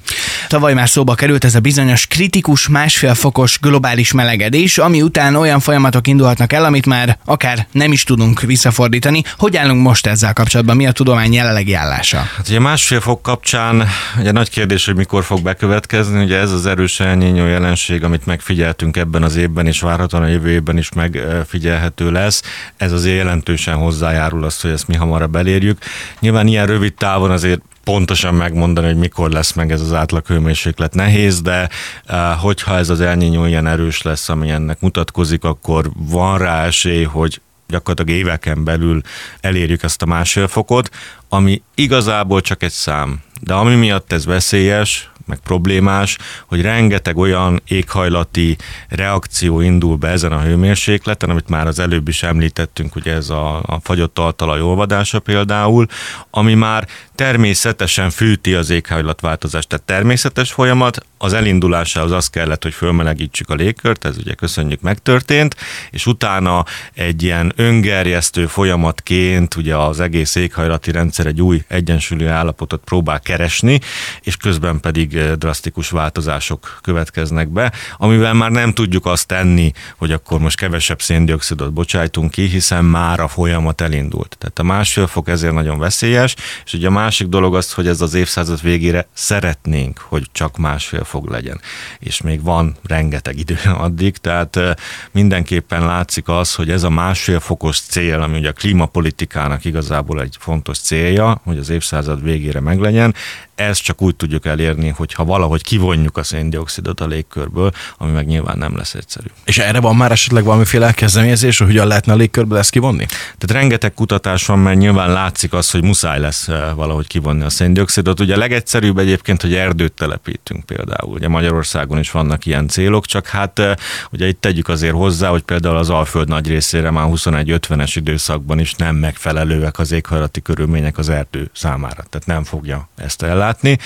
Tavaly 0.49 0.75
már 0.75 0.89
szóba 0.89 1.15
került 1.15 1.45
ez 1.45 1.55
a 1.55 1.61
bizonyos 1.61 2.07
kritikus 2.07 2.69
másfél 2.69 3.15
fokos 3.15 3.59
globális 3.61 4.13
melegedés, 4.13 4.79
ami 4.79 5.03
után 5.03 5.35
olyan 5.35 5.61
folyamatok 5.61 6.07
indulhatnak 6.07 6.53
el, 6.53 6.65
amit 6.65 6.87
már 6.87 7.19
akár 7.25 7.67
nem 7.73 7.93
is 7.93 8.05
tudunk 8.05 8.41
visszafordítani. 8.41 9.23
Hogy 9.39 9.57
állunk 9.57 9.83
most 9.83 10.07
ezzel 10.07 10.33
kapcsolatban? 10.33 10.77
Mi 10.77 10.87
a 10.87 10.93
tudomány 10.93 11.33
jelenlegi 11.33 11.75
állása? 11.75 12.17
Hát 12.17 12.49
ugye 12.49 12.59
másfél 12.59 13.01
fok 13.01 13.23
kapcsán 13.23 13.89
ugye 14.19 14.33
nagy 14.33 14.51
kérdés, 14.51 14.85
hogy 14.85 14.95
mikor 14.95 15.25
fog 15.25 15.43
bekövetkezni, 15.43 16.23
ugye 16.23 16.39
ez 16.39 16.51
az 16.53 16.67
erős 16.67 17.01
elnyényó 17.01 17.47
jelenség, 17.47 18.05
amit 18.05 18.27
megfigyeltünk 18.27 18.97
ebben 18.97 19.23
az 19.23 19.37
évben, 19.37 19.67
és 19.67 19.81
várhatóan 19.81 20.23
a 20.23 20.29
jövő 20.29 20.51
évben 20.51 20.79
is 20.79 20.93
megfigyelhető 20.93 22.11
lesz, 22.11 22.43
ez 22.77 22.93
azért 22.93 23.17
jelentősen 23.17 23.75
hozzájárul 23.75 24.45
azt, 24.45 24.63
hogy 24.63 24.71
ezt 24.71 24.89
mi 24.89 24.95
hamarabb 24.95 25.37
elérjük. 25.37 25.79
Nyilván 26.21 26.47
ilyen 26.47 26.67
rövid 26.67 26.93
távon 27.05 27.31
azért 27.31 27.61
pontosan 27.85 28.35
megmondani, 28.35 28.87
hogy 28.87 28.97
mikor 28.97 29.31
lesz 29.31 29.53
meg 29.53 29.71
ez 29.73 29.81
az 29.81 29.93
átlag 29.93 30.27
hőmérséklet 30.27 30.95
nehéz, 30.95 31.41
de 31.41 31.69
eh, 32.05 32.37
hogyha 32.41 32.77
ez 32.77 32.89
az 32.89 33.01
elnyényó 33.01 33.45
ilyen 33.45 33.67
erős 33.67 34.03
lesz, 34.03 34.29
ami 34.29 34.51
ennek 34.51 34.81
mutatkozik, 34.81 35.45
akkor 35.45 35.91
van 35.97 36.39
rá 36.39 36.65
esély, 36.65 37.03
hogy 37.03 37.41
gyakorlatilag 37.69 38.21
éveken 38.21 38.65
belül 38.65 39.01
elérjük 39.41 39.83
ezt 39.83 40.03
a 40.03 40.07
másfél 40.07 40.49
fokot, 40.49 40.91
ami 41.29 41.63
igazából 41.75 42.41
csak 42.41 42.63
egy 42.63 42.73
szám. 42.73 43.21
De 43.41 43.55
ami 43.55 43.75
miatt 43.75 44.13
ez 44.13 44.25
veszélyes, 44.25 45.11
meg 45.27 45.39
problémás, 45.39 46.19
hogy 46.47 46.61
rengeteg 46.61 47.17
olyan 47.17 47.63
éghajlati 47.69 48.57
reakció 48.89 49.61
indul 49.61 49.97
be 49.97 50.09
ezen 50.09 50.33
a 50.33 50.41
hőmérsékleten, 50.41 51.31
amit 51.31 51.49
már 51.49 51.67
az 51.67 51.79
előbb 51.79 52.09
is 52.09 52.23
említettünk, 52.23 52.97
ugye 52.97 53.13
ez 53.13 53.31
a, 53.31 53.57
a 53.57 53.81
fagyott 53.83 54.19
altalaj 54.19 54.61
olvadása 54.61 55.19
például, 55.19 55.87
ami 56.31 56.55
már 56.55 56.89
természetesen 57.15 58.11
fűti 58.11 58.55
az 58.55 58.71
éghajlatváltozást. 58.71 59.69
Tehát 59.69 59.85
természetes 59.85 60.53
folyamat, 60.53 61.07
az 61.25 61.33
elindulásához 61.33 62.13
az 62.13 62.29
kellett, 62.29 62.63
hogy 62.63 62.75
fölmelegítsük 62.75 63.51
a 63.51 63.55
légkört, 63.55 64.05
ez 64.05 64.17
ugye 64.19 64.35
köszönjük 64.35 64.81
megtörtént, 64.81 65.57
és 65.91 66.07
utána 66.07 66.65
egy 66.95 67.23
ilyen 67.23 67.53
öngerjesztő 67.57 68.47
folyamatként 68.47 69.55
ugye 69.55 69.77
az 69.77 70.01
egész 70.01 70.35
éghajlati 70.35 70.91
rendszer 70.91 71.27
egy 71.27 71.43
új 71.43 71.63
egyensúlyi 71.69 72.27
állapotot 72.27 72.83
próbál 72.85 73.21
keresni, 73.21 73.81
és 74.23 74.37
közben 74.37 74.81
pedig 74.81 75.17
eh, 75.17 75.33
drasztikus 75.33 75.91
változások 75.91 76.79
következnek 76.83 77.49
be, 77.49 77.73
amivel 77.97 78.35
már 78.35 78.51
nem 78.51 78.73
tudjuk 78.73 79.07
azt 79.07 79.27
tenni, 79.27 79.73
hogy 79.97 80.13
akkor 80.13 80.39
most 80.39 80.57
kevesebb 80.57 81.03
széndiokszidot 81.03 81.73
bocsájtunk 81.73 82.31
ki, 82.31 82.47
hiszen 82.47 82.85
már 82.85 83.21
a 83.21 83.29
folyamat 83.29 83.81
elindult. 83.81 84.37
Tehát 84.39 84.59
a 84.59 84.63
másfél 84.63 85.07
fok 85.07 85.29
ezért 85.29 85.55
nagyon 85.55 85.79
veszélyes, 85.79 86.35
és 86.65 86.73
ugye 86.73 86.87
a 86.87 86.91
másik 87.05 87.27
dolog 87.27 87.55
az, 87.55 87.73
hogy 87.73 87.87
ez 87.87 88.01
az 88.01 88.15
évszázad 88.15 88.63
végére 88.63 89.07
szeretnénk, 89.13 89.99
hogy 89.99 90.27
csak 90.33 90.57
másfél 90.57 91.05
fok 91.05 91.31
legyen. 91.31 91.61
És 91.99 92.21
még 92.21 92.43
van 92.43 92.77
rengeteg 92.87 93.39
idő 93.39 93.59
addig, 93.87 94.17
tehát 94.17 94.57
eh, 94.57 94.75
mindenképpen 95.11 95.87
látszik 95.87 96.29
az, 96.29 96.55
hogy 96.55 96.71
ez 96.71 96.83
a 96.83 96.91
másfél 96.91 97.41
fokos 97.41 97.81
cél, 97.81 98.21
ami 98.21 98.39
ugye 98.39 98.49
a 98.49 98.53
klímapolitikának 98.53 99.65
igazából 99.65 100.21
egy 100.21 100.37
fontos 100.41 100.79
célja, 100.79 101.41
hogy 101.45 101.59
az 101.59 101.71
évszázad 101.71 102.23
végére 102.23 102.61
meglegyen, 102.61 103.15
ezt 103.55 103.83
csak 103.83 104.03
úgy 104.03 104.17
tudjuk 104.17 104.47
elérni, 104.47 104.89
hogyha 104.89 105.25
valahogy 105.25 105.63
kivonjuk 105.63 106.17
a 106.17 106.23
széndiokszidot 106.23 107.01
a 107.01 107.07
légkörből, 107.07 107.73
ami 107.99 108.11
meg 108.11 108.27
nyilván 108.27 108.59
nem 108.59 108.77
lesz 108.77 108.95
egyszerű. 108.95 109.27
És 109.45 109.59
erre 109.59 109.81
van 109.81 109.97
már 109.97 110.13
esetleg 110.13 110.45
valamiféle 110.45 110.93
kezdeményezés, 110.93 111.59
hogy 111.59 111.67
hogyan 111.67 111.87
lehetne 111.87 112.13
a 112.13 112.17
légkörből 112.17 112.59
ezt 112.59 112.71
kivonni? 112.71 113.07
Tehát 113.39 113.63
rengeteg 113.63 113.95
kutatás 113.95 114.47
van, 114.47 114.59
mert 114.59 114.79
nyilván 114.79 115.13
látszik 115.13 115.53
az, 115.53 115.71
hogy 115.71 115.83
muszáj 115.83 116.21
lesz 116.21 116.49
eh, 116.49 116.75
valahogy 116.75 117.07
kivonni 117.07 117.45
a 117.45 117.51
széndiokszidot. 117.51 118.21
Ugye 118.21 118.35
a 118.35 118.39
legegyszerűbb 118.39 118.99
egyébként, 118.99 119.43
hogy 119.43 119.55
erdőt 119.55 119.93
telepítünk 119.93 120.65
például. 120.65 121.13
Ugye 121.13 121.29
Magyarországon 121.29 121.99
is 121.99 122.11
vannak 122.11 122.47
ilyen 122.47 122.69
célok, 122.69 123.07
csak 123.07 123.27
hát 123.27 123.59
eh, 123.59 123.75
ugye 124.11 124.29
itt 124.29 124.41
tegyük 124.41 124.69
azért 124.69 124.95
hozzá, 124.95 125.29
hogy 125.29 125.43
például 125.43 125.77
az 125.77 125.91
Alföld 125.91 126.29
nagy 126.29 126.49
részére 126.49 126.91
már 126.91 127.07
21-50-es 127.11 127.93
időszakban 127.95 128.59
is 128.59 128.75
nem 128.75 128.97
megfelelőek 128.97 129.79
az 129.79 129.93
éghajlati 129.93 130.43
körülmények 130.43 130.99
az 130.99 131.09
erdő 131.09 131.51
számára. 131.53 132.05
Tehát 132.11 132.27
nem 132.27 132.45
fogja 132.45 132.89
ezt 132.97 133.23
ellátni 133.23 133.44
ellátni. 133.45 133.79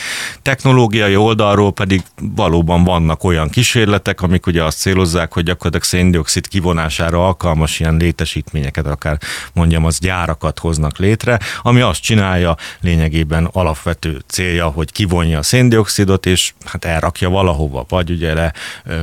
Technológiai 0.43 1.17
oldalról 1.17 1.73
pedig 1.73 2.03
valóban 2.37 2.85
vannak 2.85 3.25
olyan 3.25 3.49
kísérletek, 3.49 4.23
amik 4.23 4.47
ugye 4.47 4.65
azt 4.65 4.79
célozzák, 4.79 5.33
hogy 5.33 5.45
gyakorlatilag 5.45 5.85
széndiokszid 5.85 6.49
kivonására 6.49 7.27
alkalmas 7.27 7.81
ilyen 7.81 7.97
létesítményeket, 7.97 8.87
akár 8.87 9.19
mondjam, 9.53 9.85
az 9.85 9.99
gyárakat 9.99 10.59
hoznak 10.59 10.99
létre, 10.99 11.39
ami 11.63 11.81
azt 11.81 12.03
csinálja 12.03 12.57
lényegében 12.81 13.49
alapvető 13.53 14.23
célja, 14.27 14.67
hogy 14.67 14.93
kivonja 14.93 15.39
a 15.39 15.43
széndiokszidot, 15.43 16.27
és 16.27 16.53
hát 16.65 16.85
elrakja 16.85 17.29
valahova, 17.29 17.87
vagy 17.89 18.11
ugye 18.11 18.35
le 18.35 18.53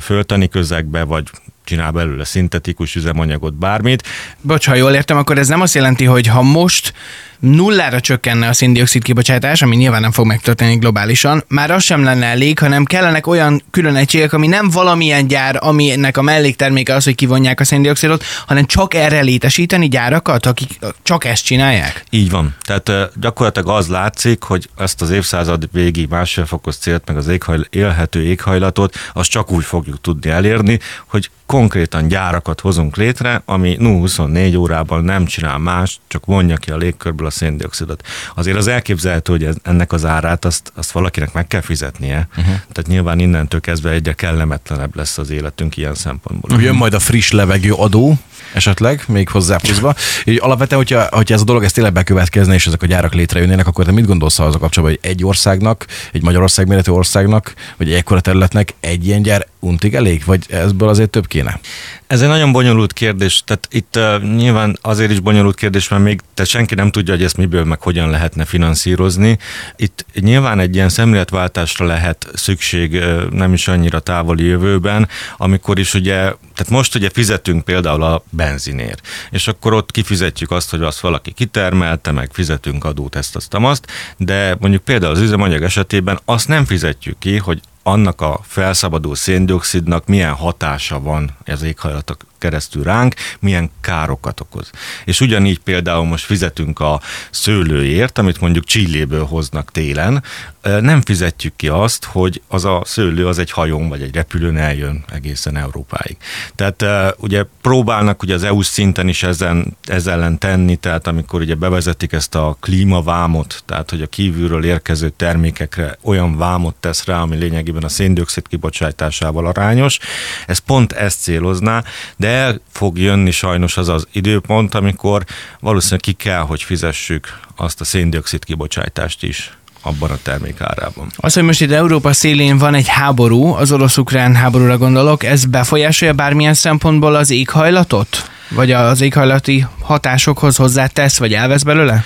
föltani 0.02 0.48
közegbe, 0.48 1.04
vagy 1.04 1.24
csinál 1.64 1.92
belőle 1.92 2.24
szintetikus 2.24 2.96
üzemanyagot, 2.96 3.54
bármit. 3.54 4.04
Bocs, 4.42 4.68
ha 4.68 4.76
jól 4.76 4.94
értem, 4.94 5.18
akkor 5.18 5.38
ez 5.38 5.48
nem 5.48 5.62
azt 5.62 5.74
jelenti, 5.74 6.06
hogy 6.06 6.28
ha 6.28 6.42
most 6.42 6.94
nullára 7.40 8.00
csökkenne 8.00 8.48
a 8.48 8.54
széndiokszid 8.54 9.04
kibocsátás, 9.04 9.62
ami 9.62 9.76
nyilván 9.76 10.02
nem 10.02 10.12
fog 10.12 10.26
megtörténni 10.26 10.76
globálisan, 10.76 11.44
már 11.48 11.72
az 11.72 11.84
sem 11.84 12.04
lenne 12.04 12.26
elég, 12.26 12.60
hanem 12.60 12.86
kellenek 12.86 13.28
olyan 13.28 13.64
külön 13.72 13.96
egységek, 13.96 14.34
ami 14.34 14.48
nem 14.48 14.70
valamilyen 14.70 15.28
gyár, 15.28 15.58
aminek 15.60 16.18
a 16.18 16.22
mellékterméke 16.22 16.94
az, 16.94 17.04
hogy 17.04 17.16
kivonják 17.16 17.60
a 17.60 17.64
széndiokszidot, 17.64 18.24
hanem 18.48 18.66
csak 18.66 18.94
erre 18.94 19.22
létesíteni 19.22 19.88
gyárakat, 19.88 20.46
akik 20.46 20.80
csak 21.04 21.26
ezt 21.26 21.46
csinálják? 21.46 22.04
Így 22.10 22.30
van. 22.30 22.56
Tehát 22.62 23.12
gyakorlatilag 23.20 23.70
az 23.70 23.88
látszik, 23.88 24.44
hogy 24.44 24.70
ezt 24.78 25.02
az 25.02 25.10
évszázad 25.10 25.70
végi 25.72 26.06
másfél 26.10 26.46
fokos 26.46 26.76
célt, 26.76 27.04
meg 27.08 27.18
az 27.18 27.28
éghajl- 27.28 27.68
élhető 27.70 28.24
éghajlatot, 28.24 28.96
azt 29.14 29.30
csak 29.30 29.52
úgy 29.52 29.64
fogjuk 29.64 30.02
tudni 30.02 30.30
elérni, 30.30 30.80
hogy 31.06 31.30
konkrétan 31.46 32.08
gyárakat 32.08 32.60
hozunk 32.60 32.96
létre, 32.96 33.42
ami 33.46 33.78
0-24 33.80 34.58
órában 34.58 35.04
nem 35.04 35.26
csinál 35.26 35.58
más, 35.58 36.00
csak 36.08 36.26
vonja 36.26 36.58
ki 36.58 36.72
a 36.72 36.78
légkörből 36.78 37.25
a 37.26 37.30
széndiokszidot. 37.30 38.08
Azért 38.36 38.58
az 38.58 38.68
elképzelhető, 38.68 39.32
hogy 39.32 39.44
ez, 39.44 39.56
ennek 39.64 39.92
az 39.92 40.06
árát 40.06 40.46
azt, 40.46 40.72
azt 40.76 40.92
valakinek 40.92 41.34
meg 41.34 41.48
kell 41.48 41.62
fizetnie, 41.62 42.28
uh-huh. 42.30 42.46
tehát 42.46 42.88
nyilván 42.88 43.20
innentől 43.20 43.62
kezdve 43.62 43.90
egyre 43.90 44.14
kellemetlenebb 44.14 44.96
lesz 44.96 45.18
az 45.18 45.30
életünk 45.30 45.78
ilyen 45.78 45.96
szempontból. 45.96 46.62
Jön 46.62 46.76
majd 46.76 46.94
a 46.94 47.00
friss 47.00 47.32
levegő 47.32 47.74
adó, 47.74 48.18
esetleg, 48.56 49.04
még 49.08 49.30
hozzáfűzve. 49.30 49.96
Így 50.26 50.40
alapvetően, 50.42 50.82
hogyha, 50.82 51.08
hogyha 51.12 51.34
ez 51.34 51.42
a 51.42 51.44
dolog 51.44 51.64
ez 51.64 51.72
tényleg 51.72 51.94
bekövetkezne, 51.94 52.54
és 52.54 52.68
ezek 52.68 52.84
a 52.84 52.86
gyárak 52.86 53.14
létrejönnének, 53.14 53.68
akkor 53.68 53.86
te 53.86 53.92
mit 53.92 54.06
gondolsz 54.06 54.40
az 54.40 54.56
a 54.56 54.60
kapcsolatban, 54.60 54.98
hogy 55.02 55.12
egy 55.12 55.26
országnak, 55.26 55.86
egy 56.12 56.24
Magyarország 56.24 56.68
méretű 56.68 56.92
országnak, 56.92 57.54
vagy 57.78 57.88
egy 57.88 57.94
ekkora 57.94 58.20
területnek 58.20 58.74
egy 58.80 59.06
ilyen 59.08 59.22
gyár 59.22 59.48
untig 59.60 59.96
elég, 59.96 60.24
vagy 60.26 60.46
ebből 60.50 60.90
azért 60.90 61.10
több 61.10 61.28
kéne? 61.28 61.60
Ez 62.08 62.22
egy 62.22 62.28
nagyon 62.28 62.52
bonyolult 62.52 62.94
kérdés, 62.94 63.44
tehát 63.46 63.68
itt 63.72 63.96
uh, 63.98 64.36
nyilván 64.36 64.78
azért 64.82 65.12
is 65.12 65.20
bonyolult 65.20 65.56
kérdés, 65.56 65.88
mert 65.88 66.04
még 66.04 66.22
te 66.34 66.44
senki 66.44 66.76
nem 66.76 66.92
tudja, 66.92 67.14
hogy 67.14 67.24
ezt 67.24 67.38
miből 67.38 67.64
meg 67.64 67.82
hogyan 67.82 68.10
lehetne 68.10 68.46
finanszírozni. 68.46 69.38
Itt 69.76 70.06
nyilván 70.14 70.60
egy 70.60 70.76
ilyen 70.76 70.90
szemléletváltásra 70.90 71.86
lehet 71.86 72.28
szükség 72.34 72.94
uh, 72.94 73.30
nem 73.30 73.54
is 73.54 73.68
annyira 73.68 74.00
távoli 74.00 74.44
jövőben, 74.44 75.08
amikor 75.38 75.80
is 75.80 75.94
ugye, 75.94 76.32
tehát 76.56 76.72
most 76.72 76.96
ugye 76.96 77.10
fizetünk 77.10 77.66
például 77.66 78.04
a 78.04 78.24
benzinért, 78.30 79.08
és 79.32 79.48
akkor 79.48 79.74
ott 79.74 79.92
kifizetjük 79.92 80.52
azt, 80.52 80.70
hogy 80.70 80.82
azt 80.82 81.00
valaki 81.00 81.32
kitermelte, 81.32 82.12
meg 82.12 82.30
fizetünk 82.34 82.84
adót 82.86 83.16
ezt, 83.16 83.36
azt, 83.36 83.54
azt, 83.54 83.88
de 84.18 84.56
mondjuk 84.60 84.84
például 84.84 85.14
az 85.14 85.20
üzemanyag 85.20 85.64
esetében 85.64 86.20
azt 86.26 86.48
nem 86.48 86.66
fizetjük 86.66 87.20
ki, 87.20 87.38
hogy 87.38 87.62
annak 87.84 88.22
a 88.22 88.40
felszabaduló 88.44 89.14
széndiokszidnak 89.14 90.06
milyen 90.06 90.34
hatása 90.34 91.00
van 91.00 91.38
az 91.46 91.62
éghajlatok 91.62 92.18
keresztül 92.46 92.84
ránk, 92.84 93.16
milyen 93.40 93.72
károkat 93.82 94.40
okoz. 94.40 94.70
És 95.06 95.22
ugyanígy 95.22 95.60
például 95.60 96.06
most 96.06 96.26
fizetünk 96.26 96.80
a 96.80 97.02
szőlőért, 97.30 98.18
amit 98.18 98.40
mondjuk 98.40 98.66
Csilléből 98.66 99.26
hoznak 99.26 99.72
télen, 99.72 100.24
nem 100.62 101.02
fizetjük 101.02 101.56
ki 101.56 101.68
azt, 101.68 102.06
hogy 102.06 102.42
az 102.48 102.66
a 102.66 102.82
szőlő 102.86 103.28
az 103.28 103.40
egy 103.40 103.52
hajón 103.52 103.90
vagy 103.90 104.02
egy 104.02 104.16
repülőn 104.16 104.58
eljön 104.58 105.04
egészen 105.14 105.58
Európáig. 105.58 106.18
Tehát 106.56 106.86
ugye 107.18 107.46
próbálnak 107.62 108.24
ugye 108.24 108.34
az 108.34 108.44
EU 108.44 108.62
szinten 108.62 109.08
is 109.08 109.24
ezen, 109.24 109.78
ezzel 109.84 110.14
ellen 110.14 110.38
tenni, 110.38 110.76
tehát 110.76 111.08
amikor 111.08 111.42
ugye 111.42 111.56
bevezetik 111.56 112.12
ezt 112.12 112.36
a 112.36 112.58
klímavámot, 112.60 113.64
tehát 113.66 113.90
hogy 113.90 114.02
a 114.02 114.08
kívülről 114.08 114.66
érkező 114.66 115.10
termékekre 115.10 115.98
olyan 116.02 116.38
vámot 116.38 116.76
tesz 116.76 117.06
rá, 117.06 117.22
ami 117.22 117.36
lényegében 117.36 117.84
a 117.84 117.90
széndiokszid 117.90 118.48
kibocsátásával 118.48 119.46
arányos, 119.46 120.00
ez 120.48 120.58
pont 120.58 120.92
ezt 120.92 121.22
célozná, 121.22 121.84
de 122.16 122.28
el 122.36 122.60
fog 122.72 122.98
jönni 122.98 123.32
sajnos 123.32 123.78
az 123.78 123.90
az 123.90 124.08
időpont, 124.12 124.76
amikor 124.76 125.24
valószínűleg 125.60 126.02
ki 126.02 126.14
kell, 126.14 126.40
hogy 126.40 126.64
fizessük 126.64 127.40
azt 127.56 127.82
a 127.82 127.84
széndiokszid 127.84 128.44
kibocsátást 128.44 129.24
is 129.24 129.58
abban 129.82 130.10
a 130.10 130.18
termék 130.24 130.62
árában. 130.62 131.08
Az, 131.16 131.34
hogy 131.34 131.44
most 131.44 131.62
itt 131.62 131.72
Európa 131.72 132.14
szélén 132.14 132.58
van 132.58 132.74
egy 132.74 132.88
háború, 132.88 133.54
az 133.54 133.72
orosz-ukrán 133.72 134.36
háborúra 134.36 134.78
gondolok, 134.78 135.24
ez 135.24 135.46
befolyásolja 135.46 136.14
bármilyen 136.14 136.54
szempontból 136.54 137.16
az 137.16 137.30
éghajlatot? 137.30 138.30
Vagy 138.50 138.72
az 138.72 139.02
éghajlati 139.02 139.66
hatásokhoz 139.86 140.56
hozzátesz, 140.56 141.18
vagy 141.18 141.34
elvesz 141.34 141.64
belőle? 141.64 142.04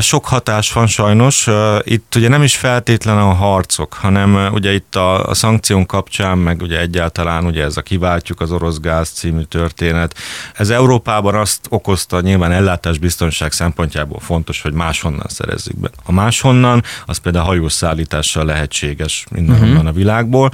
Sok 0.00 0.26
hatás 0.26 0.72
van 0.72 0.86
sajnos. 0.86 1.48
Itt 1.82 2.14
ugye 2.14 2.28
nem 2.28 2.42
is 2.42 2.56
feltétlen 2.56 3.18
a 3.18 3.32
harcok, 3.32 3.92
hanem 3.92 4.52
ugye 4.52 4.72
itt 4.72 4.94
a, 4.94 5.26
a 5.28 5.34
szankción 5.34 5.86
kapcsán, 5.86 6.38
meg 6.38 6.62
ugye 6.62 6.80
egyáltalán 6.80 7.46
ugye 7.46 7.64
ez 7.64 7.76
a 7.76 7.82
kiváltjuk 7.82 8.40
az 8.40 8.52
orosz 8.52 8.80
gáz 8.80 9.08
című 9.08 9.42
történet. 9.42 10.16
Ez 10.54 10.70
Európában 10.70 11.34
azt 11.34 11.60
okozta 11.68 12.20
nyilván 12.20 12.52
ellátásbiztonság 12.52 13.52
szempontjából 13.52 14.20
fontos, 14.20 14.62
hogy 14.62 14.72
máshonnan 14.72 15.26
szerezzük 15.28 15.78
be. 15.78 15.90
A 16.04 16.12
máshonnan, 16.12 16.82
az 17.06 17.18
például 17.18 17.44
hajószállítással 17.44 18.44
lehetséges 18.44 19.26
mindenhonnan 19.30 19.76
uh-huh. 19.76 19.88
a 19.88 19.92
világból, 19.92 20.50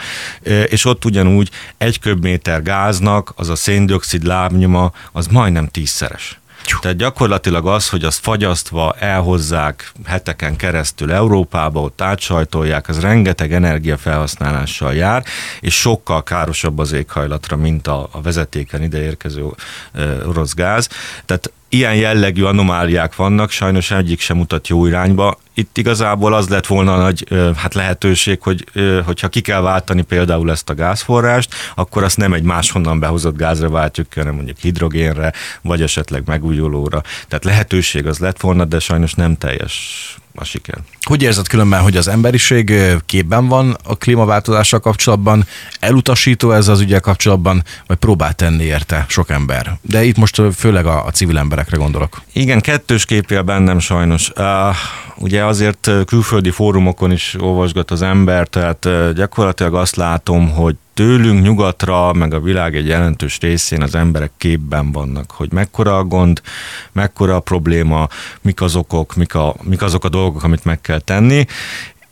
és 0.66 0.84
ott 0.84 1.04
ugyanúgy 1.04 1.50
egy 1.78 1.98
köbméter 1.98 2.62
gáznak 2.62 3.32
az 3.36 3.48
a 3.48 3.56
széndiokszid 3.56 4.24
lábnyoma 4.24 4.92
az 5.12 5.26
majdnem 5.26 5.66
tízszeres. 5.66 6.39
Tehát 6.80 6.96
gyakorlatilag 6.96 7.66
az, 7.66 7.88
hogy 7.88 8.04
azt 8.04 8.20
fagyasztva 8.22 8.94
elhozzák 8.98 9.92
heteken 10.04 10.56
keresztül 10.56 11.12
Európába, 11.12 11.80
ott 11.80 12.00
átsajtolják, 12.00 12.88
az 12.88 13.00
rengeteg 13.00 13.52
energiafelhasználással 13.52 14.94
jár, 14.94 15.24
és 15.60 15.74
sokkal 15.80 16.22
károsabb 16.22 16.78
az 16.78 16.92
éghajlatra, 16.92 17.56
mint 17.56 17.86
a, 17.86 18.08
a 18.10 18.20
vezetéken 18.20 18.82
ide 18.82 19.02
érkező 19.02 19.46
orosz 20.26 20.54
gáz. 20.54 20.88
Tehát 21.24 21.52
ilyen 21.72 21.94
jellegű 21.94 22.42
anomáliák 22.42 23.16
vannak, 23.16 23.50
sajnos 23.50 23.90
egyik 23.90 24.20
sem 24.20 24.36
mutat 24.36 24.68
jó 24.68 24.86
irányba. 24.86 25.38
Itt 25.54 25.78
igazából 25.78 26.34
az 26.34 26.48
lett 26.48 26.66
volna 26.66 26.96
nagy 26.96 27.26
hát 27.56 27.74
lehetőség, 27.74 28.42
hogy 28.42 28.64
hogyha 29.04 29.28
ki 29.28 29.40
kell 29.40 29.60
váltani 29.60 30.02
például 30.02 30.50
ezt 30.50 30.70
a 30.70 30.74
gázforrást, 30.74 31.54
akkor 31.74 32.04
azt 32.04 32.16
nem 32.16 32.32
egy 32.32 32.42
máshonnan 32.42 32.98
behozott 33.00 33.36
gázra 33.36 33.68
váltjuk 33.68 34.10
ki, 34.10 34.18
hanem 34.18 34.34
mondjuk 34.34 34.58
hidrogénre, 34.58 35.32
vagy 35.62 35.82
esetleg 35.82 36.22
megújulóra. 36.26 37.02
Tehát 37.28 37.44
lehetőség 37.44 38.06
az 38.06 38.18
lett 38.18 38.40
volna, 38.40 38.64
de 38.64 38.78
sajnos 38.78 39.14
nem 39.14 39.36
teljes 39.36 39.74
a 40.40 40.44
siker. 40.44 40.78
Hogy 41.00 41.22
érzed 41.22 41.48
különben, 41.48 41.80
hogy 41.80 41.96
az 41.96 42.08
emberiség 42.08 42.72
képben 43.06 43.48
van 43.48 43.76
a 43.84 43.96
klímaváltozással 43.96 44.80
kapcsolatban, 44.80 45.46
elutasító 45.80 46.52
ez 46.52 46.68
az 46.68 46.80
ügyel 46.80 47.00
kapcsolatban, 47.00 47.64
vagy 47.86 47.96
próbál 47.96 48.32
tenni 48.32 48.64
érte 48.64 49.04
sok 49.08 49.30
ember? 49.30 49.78
De 49.82 50.04
itt 50.04 50.16
most 50.16 50.42
főleg 50.56 50.86
a, 50.86 51.04
a 51.04 51.10
civil 51.10 51.38
emberekre 51.38 51.76
gondolok. 51.76 52.22
Igen, 52.32 52.60
kettős 52.60 53.04
képél 53.04 53.42
bennem 53.42 53.78
sajnos. 53.78 54.30
Uh, 54.36 54.76
ugye 55.16 55.44
azért 55.44 55.90
külföldi 56.06 56.50
fórumokon 56.50 57.12
is 57.12 57.36
olvasgat 57.38 57.90
az 57.90 58.02
ember, 58.02 58.48
tehát 58.48 58.88
gyakorlatilag 59.14 59.74
azt 59.74 59.96
látom, 59.96 60.50
hogy 60.50 60.76
tőlünk 60.94 61.42
nyugatra, 61.42 62.12
meg 62.12 62.34
a 62.34 62.40
világ 62.40 62.76
egy 62.76 62.86
jelentős 62.86 63.38
részén 63.40 63.82
az 63.82 63.94
emberek 63.94 64.30
képben 64.36 64.92
vannak, 64.92 65.30
hogy 65.30 65.52
mekkora 65.52 65.96
a 65.96 66.04
gond, 66.04 66.42
mekkora 66.92 67.36
a 67.36 67.40
probléma, 67.40 68.08
mik 68.40 68.60
az 68.60 68.76
okok, 68.76 69.14
mik, 69.14 69.34
a, 69.34 69.54
mik 69.62 69.82
azok 69.82 70.04
a 70.04 70.08
dolgok, 70.08 70.42
amit 70.42 70.64
meg 70.64 70.80
kell 70.80 71.00
tenni, 71.00 71.46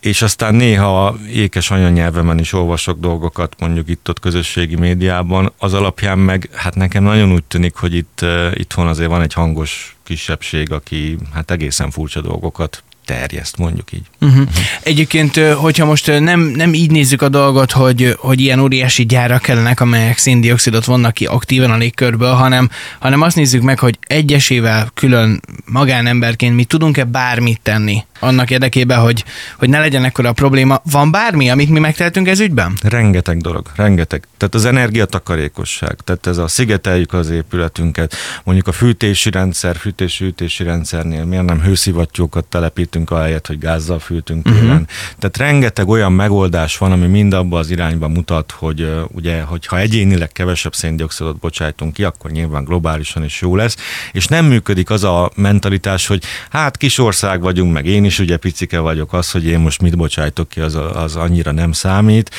és 0.00 0.22
aztán 0.22 0.54
néha 0.54 1.16
ékes 1.32 1.70
anyanyelvemen 1.70 2.38
is 2.38 2.52
olvasok 2.52 3.00
dolgokat, 3.00 3.54
mondjuk 3.58 3.88
itt-ott 3.88 4.20
közösségi 4.20 4.76
médiában, 4.76 5.52
az 5.58 5.74
alapján 5.74 6.18
meg, 6.18 6.48
hát 6.52 6.74
nekem 6.74 7.02
nagyon 7.02 7.32
úgy 7.32 7.44
tűnik, 7.44 7.74
hogy 7.74 7.94
itt 7.94 8.24
itthon 8.52 8.86
azért 8.86 9.08
van 9.08 9.22
egy 9.22 9.32
hangos 9.32 9.96
kisebbség, 10.04 10.72
aki 10.72 11.18
hát 11.32 11.50
egészen 11.50 11.90
furcsa 11.90 12.20
dolgokat 12.20 12.82
terjeszt, 13.08 13.56
mondjuk 13.56 13.92
így. 13.92 14.06
Uh-huh. 14.20 14.38
Uh-huh. 14.38 14.64
Egyébként, 14.82 15.36
hogyha 15.36 15.84
most 15.84 16.06
nem, 16.20 16.40
nem 16.40 16.74
így 16.74 16.90
nézzük 16.90 17.22
a 17.22 17.28
dolgot, 17.28 17.72
hogy, 17.72 18.14
hogy 18.18 18.40
ilyen 18.40 18.60
óriási 18.60 19.06
gyárak 19.06 19.42
kellenek, 19.42 19.80
amelyek 19.80 20.18
széndiokszidot 20.18 20.84
vonnak 20.84 21.14
ki 21.14 21.24
aktívan 21.26 21.70
a 21.70 21.76
légkörből, 21.76 22.32
hanem, 22.32 22.70
hanem 22.98 23.22
azt 23.22 23.36
nézzük 23.36 23.62
meg, 23.62 23.78
hogy 23.78 23.98
egyesével 24.00 24.90
külön 24.94 25.40
magánemberként 25.64 26.54
mi 26.54 26.64
tudunk-e 26.64 27.04
bármit 27.04 27.60
tenni 27.62 28.04
annak 28.20 28.50
érdekében, 28.50 28.98
hogy, 28.98 29.24
hogy 29.58 29.68
ne 29.68 29.78
legyen 29.78 30.04
ekkora 30.04 30.28
a 30.28 30.32
probléma. 30.32 30.82
Van 30.90 31.10
bármi, 31.10 31.50
amit 31.50 31.68
mi 31.68 31.78
megtehetünk 31.78 32.28
ez 32.28 32.40
ügyben? 32.40 32.72
Rengeteg 32.82 33.40
dolog, 33.40 33.66
rengeteg. 33.76 34.26
Tehát 34.36 34.54
az 34.54 34.64
energiatakarékosság, 34.64 35.96
tehát 36.04 36.26
ez 36.26 36.38
a 36.38 36.48
szigeteljük 36.48 37.12
az 37.12 37.30
épületünket, 37.30 38.14
mondjuk 38.44 38.66
a 38.66 38.72
fűtési 38.72 39.30
rendszer, 39.30 39.76
fűtési-ütési 39.76 40.64
rendszernél 40.64 41.24
miért 41.24 41.44
nem 41.44 41.60
hőszivattyúkat 41.60 42.44
telepítünk 42.44 42.97
fűtöttünk, 42.98 43.10
ahelyett, 43.10 43.46
hogy 43.46 43.58
gázzal 43.58 43.98
fűtünk 43.98 44.44
télen. 44.44 44.62
Uh-huh. 44.62 44.86
Tehát 45.18 45.36
rengeteg 45.36 45.88
olyan 45.88 46.12
megoldás 46.12 46.78
van, 46.78 46.92
ami 46.92 47.06
mind 47.06 47.32
abba 47.32 47.58
az 47.58 47.70
irányba 47.70 48.08
mutat, 48.08 48.52
hogy 48.52 48.82
uh, 48.82 49.02
ugye, 49.12 49.42
hogyha 49.42 49.78
egyénileg 49.78 50.32
kevesebb 50.32 50.74
széndiokszidot 50.74 51.38
bocsájtunk 51.38 51.92
ki, 51.92 52.04
akkor 52.04 52.30
nyilván 52.30 52.64
globálisan 52.64 53.24
is 53.24 53.40
jó 53.40 53.56
lesz, 53.56 53.76
és 54.12 54.26
nem 54.26 54.44
működik 54.44 54.90
az 54.90 55.04
a 55.04 55.30
mentalitás, 55.34 56.06
hogy 56.06 56.22
hát 56.50 56.76
kis 56.76 56.98
ország 56.98 57.40
vagyunk, 57.40 57.72
meg 57.72 57.86
én 57.86 58.04
is 58.04 58.18
ugye 58.18 58.36
picike 58.36 58.78
vagyok, 58.78 59.12
az, 59.12 59.30
hogy 59.30 59.44
én 59.44 59.58
most 59.58 59.82
mit 59.82 59.96
bocsájtok 59.96 60.48
ki, 60.48 60.60
az, 60.60 60.78
az 60.94 61.16
annyira 61.16 61.52
nem 61.52 61.72
számít, 61.72 62.30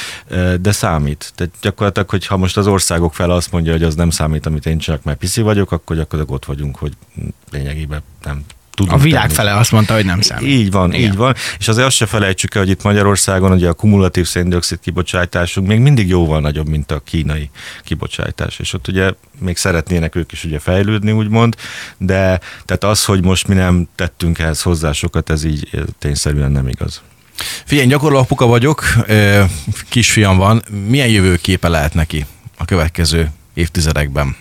de 0.61 0.71
számít. 0.71 1.31
Tehát 1.35 1.53
gyakorlatilag, 1.61 2.09
hogy 2.09 2.25
ha 2.25 2.37
most 2.37 2.57
az 2.57 2.67
országok 2.67 3.13
fel 3.13 3.31
azt 3.31 3.51
mondja, 3.51 3.71
hogy 3.71 3.83
az 3.83 3.95
nem 3.95 4.09
számít, 4.09 4.45
amit 4.45 4.65
én 4.65 4.77
csak 4.77 5.03
mert 5.03 5.17
pici 5.17 5.41
vagyok, 5.41 5.71
akkor 5.71 5.95
gyakorlatilag 5.95 6.41
ott 6.41 6.45
vagyunk, 6.45 6.77
hogy 6.77 6.93
lényegében 7.51 8.01
nem 8.23 8.43
tudunk 8.79 8.99
A 9.01 9.03
világ 9.03 9.21
tenni. 9.21 9.33
fele 9.33 9.55
azt 9.55 9.71
mondta, 9.71 9.93
hogy 9.93 10.05
nem 10.05 10.21
számít. 10.21 10.47
Így 10.49 10.71
van, 10.71 10.93
Igen. 10.93 11.09
így 11.09 11.15
van. 11.17 11.35
És 11.59 11.67
azért 11.67 11.87
azt 11.87 11.95
se 11.95 12.05
felejtsük 12.05 12.55
el, 12.55 12.61
hogy 12.61 12.71
itt 12.71 12.83
Magyarországon 12.83 13.51
ugye 13.51 13.67
a 13.67 13.73
kumulatív 13.73 14.27
széndiokszid 14.27 14.79
kibocsátásunk 14.79 15.67
még 15.67 15.79
mindig 15.79 16.07
jóval 16.07 16.39
nagyobb, 16.39 16.67
mint 16.67 16.91
a 16.91 16.99
kínai 16.99 17.49
kibocsátás. 17.83 18.59
És 18.59 18.73
ott 18.73 18.87
ugye 18.87 19.11
még 19.39 19.57
szeretnének 19.57 20.15
ők 20.15 20.31
is 20.31 20.43
ugye 20.43 20.59
fejlődni, 20.59 21.11
úgymond, 21.11 21.55
de 21.97 22.39
tehát 22.65 22.83
az, 22.83 23.05
hogy 23.05 23.23
most 23.23 23.47
mi 23.47 23.55
nem 23.55 23.87
tettünk 23.95 24.39
ehhez 24.39 24.61
hozzá 24.61 24.91
sokat, 24.91 25.29
ez 25.29 25.43
így 25.43 25.69
tényszerűen 25.99 26.51
nem 26.51 26.67
igaz. 26.67 27.01
Figyelj, 27.65 27.87
gyakorló 27.87 28.17
apuka 28.17 28.45
vagyok, 28.45 28.83
kisfiam 29.89 30.37
van, 30.37 30.63
milyen 30.87 31.07
jövőképe 31.07 31.67
lehet 31.67 31.93
neki 31.93 32.25
a 32.57 32.65
következő 32.65 33.31
évtizedekben? 33.53 34.35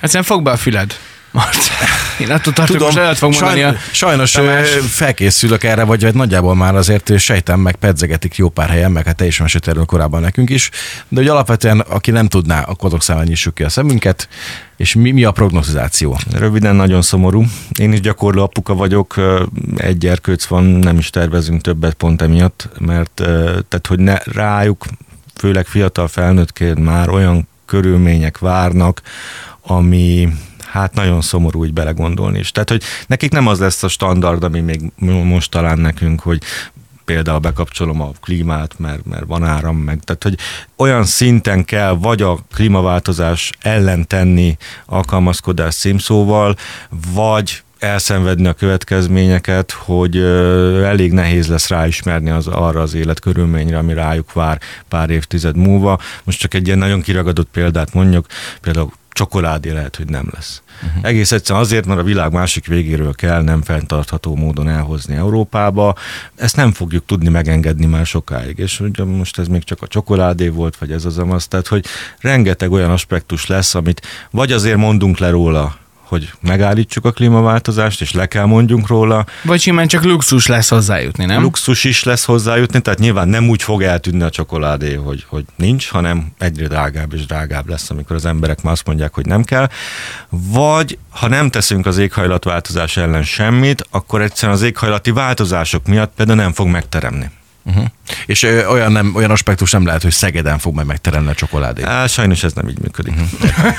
Egyszerűen 0.00 0.24
fog 0.24 0.42
be 0.42 0.50
a 0.50 0.56
füled. 0.56 0.94
Most. 1.34 1.70
Én 2.20 2.30
attól 2.30 2.52
tartok, 2.52 2.76
Tudom, 2.76 3.04
most 3.04 3.18
fog 3.18 3.32
mondani 3.32 3.60
sajn, 3.60 3.74
a 3.74 3.76
Sajnos 3.92 4.30
Tamás. 4.30 4.68
felkészülök 4.88 5.64
erre, 5.64 5.82
vagy, 5.82 6.02
vagy 6.02 6.14
nagyjából 6.14 6.54
már 6.54 6.74
azért 6.74 7.18
sejtem, 7.18 7.60
meg 7.60 7.76
pedzegetik 7.76 8.36
jó 8.36 8.48
pár 8.48 8.68
helyen, 8.68 8.92
meg 8.92 9.06
hát 9.06 9.16
te 9.16 9.26
is 9.26 9.38
meséltél 9.38 9.84
korábban 9.84 10.20
nekünk 10.20 10.50
is, 10.50 10.70
de 11.08 11.20
hogy 11.20 11.28
alapvetően, 11.28 11.80
aki 11.80 12.10
nem 12.10 12.28
tudná, 12.28 12.62
akkor 12.62 12.86
azok 12.86 13.02
számára 13.02 13.26
nyissuk 13.26 13.54
ki 13.54 13.62
a 13.62 13.68
szemünket, 13.68 14.28
és 14.76 14.94
mi, 14.94 15.10
mi 15.10 15.24
a 15.24 15.30
prognozizáció? 15.30 16.18
Röviden 16.32 16.76
nagyon 16.76 17.02
szomorú. 17.02 17.44
Én 17.78 17.92
is 17.92 18.00
gyakorló 18.00 18.42
apuka 18.42 18.74
vagyok, 18.74 19.14
egy 19.76 19.98
gyerkőc 19.98 20.44
van, 20.44 20.64
nem 20.64 20.98
is 20.98 21.10
tervezünk 21.10 21.60
többet 21.60 21.94
pont 21.94 22.22
emiatt, 22.22 22.68
mert 22.78 23.12
tehát, 23.68 23.86
hogy 23.88 23.98
ne 23.98 24.16
rájuk, 24.24 24.84
főleg 25.34 25.66
fiatal 25.66 26.08
felnőttként 26.08 26.84
már 26.84 27.08
olyan 27.08 27.48
körülmények 27.66 28.38
várnak, 28.38 29.02
ami 29.62 30.28
hát 30.74 30.94
nagyon 30.94 31.20
szomorú 31.20 31.60
úgy 31.60 31.72
belegondolni 31.72 32.38
is. 32.38 32.50
Tehát, 32.50 32.68
hogy 32.68 32.82
nekik 33.06 33.30
nem 33.32 33.46
az 33.46 33.58
lesz 33.58 33.82
a 33.82 33.88
standard, 33.88 34.44
ami 34.44 34.60
még 34.60 34.80
most 35.24 35.50
talán 35.50 35.78
nekünk, 35.78 36.20
hogy 36.20 36.42
például 37.04 37.38
bekapcsolom 37.38 38.00
a 38.00 38.10
klímát, 38.20 38.78
mert, 38.78 39.06
mert 39.06 39.24
van 39.26 39.44
áram, 39.44 39.76
meg 39.76 40.00
tehát, 40.04 40.22
hogy 40.22 40.38
olyan 40.76 41.04
szinten 41.04 41.64
kell 41.64 41.96
vagy 41.96 42.22
a 42.22 42.38
klímaváltozás 42.54 43.50
ellen 43.60 44.06
tenni 44.06 44.56
alkalmazkodás 44.86 45.74
címszóval, 45.74 46.56
vagy 47.14 47.62
elszenvedni 47.78 48.46
a 48.46 48.52
következményeket, 48.52 49.70
hogy 49.70 50.16
elég 50.84 51.12
nehéz 51.12 51.46
lesz 51.46 51.68
ráismerni 51.68 52.30
az, 52.30 52.46
arra 52.46 52.80
az 52.80 52.94
életkörülményre, 52.94 53.78
ami 53.78 53.94
rájuk 53.94 54.32
vár 54.32 54.60
pár 54.88 55.10
évtized 55.10 55.56
múlva. 55.56 55.98
Most 56.24 56.38
csak 56.38 56.54
egy 56.54 56.66
ilyen 56.66 56.78
nagyon 56.78 57.00
kiragadott 57.00 57.48
példát 57.52 57.94
mondjuk, 57.94 58.26
például 58.60 58.92
csokoládé 59.14 59.70
lehet, 59.70 59.96
hogy 59.96 60.08
nem 60.08 60.28
lesz. 60.32 60.62
Uh-huh. 60.86 61.04
Egész 61.04 61.32
egyszerűen 61.32 61.64
azért, 61.64 61.86
mert 61.86 62.00
a 62.00 62.02
világ 62.02 62.32
másik 62.32 62.66
végéről 62.66 63.14
kell 63.14 63.42
nem 63.42 63.62
fenntartható 63.62 64.36
módon 64.36 64.68
elhozni 64.68 65.14
Európába. 65.14 65.94
Ezt 66.36 66.56
nem 66.56 66.72
fogjuk 66.72 67.06
tudni 67.06 67.28
megengedni 67.28 67.86
már 67.86 68.06
sokáig. 68.06 68.58
És 68.58 68.80
ugye 68.80 69.04
most 69.04 69.38
ez 69.38 69.48
még 69.48 69.64
csak 69.64 69.82
a 69.82 69.86
csokoládé 69.86 70.48
volt, 70.48 70.76
vagy 70.76 70.92
ez 70.92 71.04
az 71.04 71.18
amaz. 71.18 71.48
Tehát, 71.48 71.66
hogy 71.66 71.84
rengeteg 72.20 72.72
olyan 72.72 72.90
aspektus 72.90 73.46
lesz, 73.46 73.74
amit 73.74 74.06
vagy 74.30 74.52
azért 74.52 74.76
mondunk 74.76 75.18
le 75.18 75.30
róla, 75.30 75.76
hogy 76.04 76.32
megállítsuk 76.40 77.04
a 77.04 77.10
klímaváltozást, 77.10 78.00
és 78.00 78.12
le 78.12 78.26
kell 78.26 78.44
mondjunk 78.44 78.86
róla. 78.86 79.26
Vagy 79.42 79.60
simán 79.60 79.86
csak 79.86 80.04
luxus 80.04 80.46
lesz 80.46 80.68
hozzájutni, 80.68 81.24
nem? 81.24 81.42
Luxus 81.42 81.84
is 81.84 82.04
lesz 82.04 82.24
hozzájutni, 82.24 82.80
tehát 82.80 82.98
nyilván 82.98 83.28
nem 83.28 83.48
úgy 83.48 83.62
fog 83.62 83.82
eltűnni 83.82 84.22
a 84.22 84.30
csokoládé, 84.30 84.94
hogy, 84.94 85.24
hogy 85.28 85.44
nincs, 85.56 85.88
hanem 85.88 86.32
egyre 86.38 86.66
drágább 86.66 87.14
és 87.14 87.26
drágább 87.26 87.68
lesz, 87.68 87.90
amikor 87.90 88.16
az 88.16 88.26
emberek 88.26 88.62
már 88.62 88.72
azt 88.72 88.86
mondják, 88.86 89.14
hogy 89.14 89.26
nem 89.26 89.42
kell. 89.42 89.68
Vagy 90.28 90.98
ha 91.10 91.28
nem 91.28 91.50
teszünk 91.50 91.86
az 91.86 91.98
éghajlatváltozás 91.98 92.96
ellen 92.96 93.22
semmit, 93.22 93.86
akkor 93.90 94.22
egyszerűen 94.22 94.56
az 94.56 94.62
éghajlati 94.62 95.10
változások 95.10 95.86
miatt 95.86 96.12
például 96.16 96.38
nem 96.38 96.52
fog 96.52 96.68
megteremni. 96.68 97.30
Uh-huh. 97.66 97.84
És 98.26 98.42
ö, 98.42 98.66
olyan, 98.66 98.92
nem, 98.92 99.14
olyan 99.14 99.30
aspektus 99.30 99.70
nem 99.70 99.86
lehet, 99.86 100.02
hogy 100.02 100.12
Szegeden 100.12 100.58
fog 100.58 100.74
majd 100.74 100.86
megteremni 100.86 101.28
a 101.30 101.34
csokoládét. 101.34 101.84
Á, 101.84 102.06
sajnos 102.06 102.42
ez 102.42 102.52
nem 102.52 102.68
így 102.68 102.78
működik. 102.80 103.14
Uh-huh. 103.14 103.72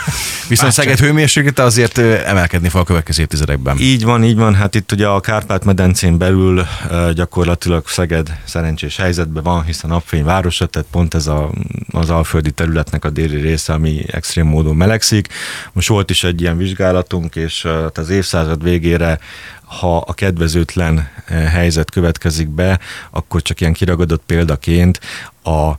Viszont 0.47 0.71
Szeged 0.71 0.99
hőmérséklete 0.99 1.63
azért 1.63 1.97
emelkedni 1.97 2.69
fog 2.69 2.81
a 2.81 2.83
következő 2.83 3.21
évtizedekben. 3.21 3.77
Így 3.79 4.03
van, 4.03 4.23
így 4.23 4.35
van. 4.35 4.55
Hát 4.55 4.75
itt 4.75 4.91
ugye 4.91 5.07
a 5.07 5.19
Kárpát-medencén 5.19 6.17
belül 6.17 6.67
gyakorlatilag 7.13 7.88
Szeged 7.88 8.38
szerencsés 8.43 8.97
helyzetben 8.97 9.43
van, 9.43 9.63
hiszen 9.63 9.89
napfényvárosa, 9.89 10.65
tehát 10.65 10.88
pont 10.91 11.13
ez 11.13 11.27
a, 11.27 11.51
az 11.91 12.09
alföldi 12.09 12.51
területnek 12.51 13.05
a 13.05 13.09
déli 13.09 13.41
része, 13.41 13.73
ami 13.73 14.03
extrém 14.07 14.47
módon 14.47 14.75
melegszik. 14.75 15.27
Most 15.73 15.88
volt 15.88 16.09
is 16.09 16.23
egy 16.23 16.41
ilyen 16.41 16.57
vizsgálatunk, 16.57 17.35
és 17.35 17.67
az 17.93 18.09
évszázad 18.09 18.63
végére 18.63 19.19
ha 19.65 19.97
a 19.97 20.13
kedvezőtlen 20.13 21.09
helyzet 21.27 21.91
következik 21.91 22.49
be, 22.49 22.79
akkor 23.09 23.41
csak 23.41 23.61
ilyen 23.61 23.73
kiragadott 23.73 24.14
példaként 24.21 24.99
a 25.43 25.71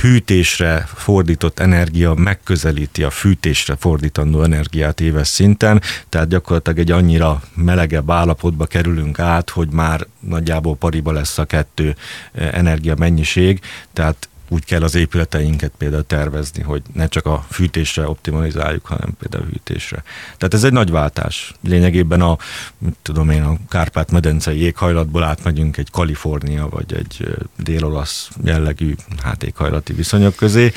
hűtésre 0.00 0.88
fordított 0.94 1.58
energia 1.58 2.14
megközelíti 2.14 3.02
a 3.02 3.10
fűtésre 3.10 3.76
fordítandó 3.78 4.42
energiát 4.42 5.00
éves 5.00 5.28
szinten, 5.28 5.82
tehát 6.08 6.28
gyakorlatilag 6.28 6.78
egy 6.78 6.90
annyira 6.90 7.42
melegebb 7.54 8.10
állapotba 8.10 8.66
kerülünk 8.66 9.18
át, 9.18 9.50
hogy 9.50 9.68
már 9.68 10.06
nagyjából 10.20 10.76
pariba 10.76 11.12
lesz 11.12 11.38
a 11.38 11.44
kettő 11.44 11.96
eh, 12.32 12.48
energia 12.52 12.94
mennyiség, 12.98 13.60
tehát 13.92 14.28
úgy 14.52 14.64
kell 14.64 14.82
az 14.82 14.94
épületeinket 14.94 15.72
például 15.78 16.06
tervezni, 16.06 16.62
hogy 16.62 16.82
ne 16.92 17.08
csak 17.08 17.26
a 17.26 17.46
fűtésre 17.50 18.08
optimalizáljuk, 18.08 18.86
hanem 18.86 19.14
például 19.18 19.42
a 19.42 19.46
hűtésre. 19.50 20.02
Tehát 20.36 20.54
ez 20.54 20.64
egy 20.64 20.72
nagy 20.72 20.90
váltás. 20.90 21.54
Lényegében 21.62 22.20
a, 22.20 22.38
mit 22.78 22.96
tudom 23.02 23.30
én, 23.30 23.42
a 23.42 23.56
Kárpát-medencei 23.68 24.62
éghajlatból 24.62 25.22
átmegyünk 25.22 25.76
egy 25.76 25.90
Kalifornia 25.90 26.68
vagy 26.68 26.94
egy 26.94 27.36
dél-olasz 27.56 28.28
jellegű 28.44 28.94
hát 29.22 29.42
éghajlati 29.42 29.92
viszonyok 29.92 30.36
közé. 30.36 30.72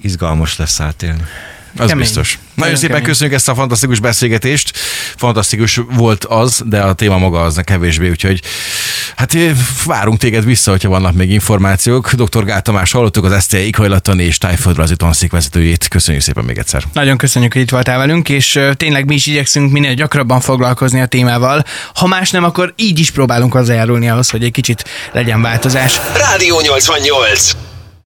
Izgalmas 0.00 0.56
lesz 0.56 0.80
átélni. 0.80 1.22
Az 1.76 1.86
kemény. 1.88 2.04
biztos. 2.04 2.34
Nagyon, 2.34 2.54
Nagyon 2.54 2.76
szépen 2.76 2.90
kemény. 2.90 3.08
köszönjük 3.08 3.36
ezt 3.36 3.48
a 3.48 3.54
fantasztikus 3.54 4.00
beszélgetést. 4.00 4.76
Fantasztikus 5.16 5.80
volt 5.90 6.24
az, 6.24 6.62
de 6.66 6.82
a 6.82 6.92
téma 6.92 7.18
maga 7.18 7.42
az 7.42 7.60
kevésbé, 7.64 8.10
úgyhogy 8.10 8.42
hát 9.16 9.34
eh, 9.34 9.56
várunk 9.84 10.18
téged 10.18 10.44
vissza, 10.44 10.70
hogyha 10.70 10.88
vannak 10.88 11.14
még 11.14 11.30
információk. 11.30 12.12
Dr. 12.12 12.44
Gál 12.44 12.62
Tamás 12.62 12.92
hallottuk 12.92 13.24
az 13.24 13.42
SZTE 13.42 13.58
éghajlattani 13.58 14.24
és 14.24 14.38
tájföldrajzi 14.38 14.96
tanszék 14.96 15.30
vezetőjét. 15.30 15.88
Köszönjük 15.88 16.22
szépen 16.22 16.44
még 16.44 16.58
egyszer. 16.58 16.82
Nagyon 16.92 17.16
köszönjük, 17.16 17.52
hogy 17.52 17.62
itt 17.62 17.70
voltál 17.70 17.98
velünk, 17.98 18.28
és 18.28 18.60
tényleg 18.76 19.06
mi 19.06 19.14
is 19.14 19.26
igyekszünk 19.26 19.72
minél 19.72 19.94
gyakrabban 19.94 20.40
foglalkozni 20.40 21.00
a 21.00 21.06
témával. 21.06 21.64
Ha 21.94 22.06
más 22.06 22.30
nem, 22.30 22.44
akkor 22.44 22.72
így 22.76 22.98
is 22.98 23.10
próbálunk 23.10 23.52
hozzájárulni 23.52 24.08
ahhoz, 24.08 24.30
hogy 24.30 24.44
egy 24.44 24.52
kicsit 24.52 24.84
legyen 25.12 25.42
változás. 25.42 26.00
Rádió 26.16 26.60
88 26.60 27.71